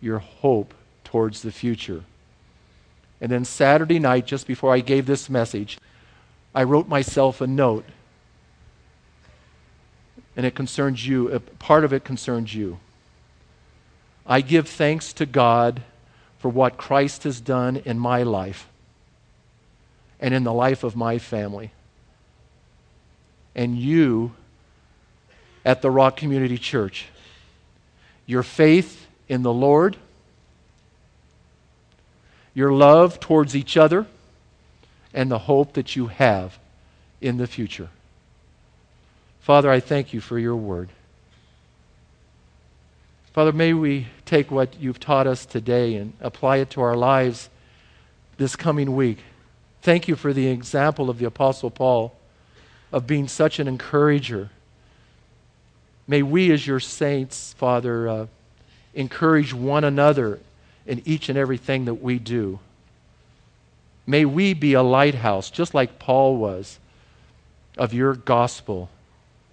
your 0.00 0.18
hope 0.18 0.72
towards 1.04 1.42
the 1.42 1.52
future. 1.52 2.02
And 3.20 3.30
then 3.30 3.44
Saturday 3.44 3.98
night, 3.98 4.26
just 4.26 4.46
before 4.46 4.72
I 4.72 4.80
gave 4.80 5.04
this 5.04 5.28
message, 5.28 5.78
I 6.54 6.62
wrote 6.62 6.88
myself 6.88 7.42
a 7.42 7.46
note. 7.46 7.84
And 10.34 10.46
it 10.46 10.54
concerns 10.54 11.06
you, 11.06 11.38
part 11.58 11.84
of 11.84 11.92
it 11.92 12.04
concerns 12.04 12.54
you. 12.54 12.78
I 14.26 14.40
give 14.40 14.68
thanks 14.68 15.12
to 15.14 15.26
God 15.26 15.82
for 16.38 16.48
what 16.48 16.76
Christ 16.76 17.24
has 17.24 17.40
done 17.40 17.76
in 17.76 17.98
my 17.98 18.22
life 18.22 18.68
and 20.20 20.32
in 20.32 20.44
the 20.44 20.52
life 20.52 20.84
of 20.84 20.96
my 20.96 21.18
family. 21.18 21.70
And 23.54 23.76
you 23.76 24.32
at 25.64 25.82
the 25.82 25.90
Rock 25.90 26.16
Community 26.16 26.58
Church, 26.58 27.06
your 28.26 28.42
faith 28.42 29.06
in 29.28 29.42
the 29.42 29.52
Lord, 29.52 29.96
your 32.54 32.72
love 32.72 33.20
towards 33.20 33.56
each 33.56 33.76
other, 33.76 34.06
and 35.12 35.30
the 35.30 35.38
hope 35.38 35.72
that 35.74 35.96
you 35.96 36.06
have 36.06 36.58
in 37.20 37.36
the 37.36 37.46
future. 37.46 37.88
Father, 39.40 39.70
I 39.70 39.80
thank 39.80 40.12
you 40.12 40.20
for 40.20 40.38
your 40.38 40.56
word. 40.56 40.90
Father, 43.32 43.52
may 43.52 43.74
we 43.74 44.06
take 44.24 44.50
what 44.50 44.80
you've 44.80 44.98
taught 44.98 45.26
us 45.26 45.44
today 45.44 45.96
and 45.96 46.14
apply 46.20 46.56
it 46.56 46.70
to 46.70 46.80
our 46.80 46.96
lives 46.96 47.50
this 48.38 48.56
coming 48.56 48.96
week. 48.96 49.18
Thank 49.86 50.08
you 50.08 50.16
for 50.16 50.32
the 50.32 50.48
example 50.48 51.08
of 51.08 51.18
the 51.18 51.26
Apostle 51.26 51.70
Paul 51.70 52.12
of 52.90 53.06
being 53.06 53.28
such 53.28 53.60
an 53.60 53.68
encourager. 53.68 54.50
May 56.08 56.24
we, 56.24 56.50
as 56.50 56.66
your 56.66 56.80
saints, 56.80 57.52
Father, 57.52 58.08
uh, 58.08 58.26
encourage 58.94 59.54
one 59.54 59.84
another 59.84 60.40
in 60.86 61.02
each 61.04 61.28
and 61.28 61.38
everything 61.38 61.84
that 61.84 62.02
we 62.02 62.18
do. 62.18 62.58
May 64.08 64.24
we 64.24 64.54
be 64.54 64.72
a 64.72 64.82
lighthouse, 64.82 65.50
just 65.50 65.72
like 65.72 66.00
Paul 66.00 66.36
was, 66.36 66.80
of 67.78 67.94
your 67.94 68.14
gospel 68.14 68.88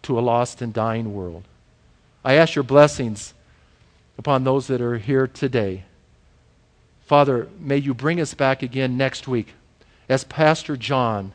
to 0.01 0.17
a 0.17 0.21
lost 0.21 0.63
and 0.63 0.73
dying 0.73 1.13
world. 1.13 1.43
I 2.25 2.33
ask 2.33 2.55
your 2.55 2.63
blessings 2.63 3.35
upon 4.17 4.45
those 4.45 4.65
that 4.65 4.81
are 4.81 4.97
here 4.97 5.27
today. 5.27 5.83
Father, 7.05 7.49
may 7.59 7.77
you 7.77 7.93
bring 7.93 8.19
us 8.19 8.33
back 8.33 8.63
again 8.63 8.97
next 8.97 9.27
week 9.27 9.53
as 10.09 10.23
Pastor 10.23 10.75
John 10.75 11.33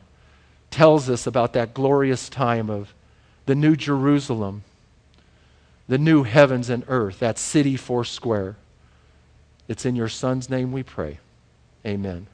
tells 0.71 1.09
us 1.09 1.25
about 1.25 1.53
that 1.53 1.73
glorious 1.73 2.29
time 2.29 2.69
of 2.69 2.93
the 3.45 3.55
new 3.55 3.75
Jerusalem, 3.75 4.63
the 5.87 5.97
new 5.97 6.23
heavens 6.23 6.69
and 6.69 6.83
earth, 6.87 7.19
that 7.19 7.39
city 7.39 7.75
four 7.75 8.05
square. 8.05 8.55
It's 9.67 9.85
in 9.85 9.95
your 9.95 10.09
Son's 10.09 10.49
name 10.49 10.71
we 10.71 10.83
pray. 10.83 11.19
Amen. 11.85 12.27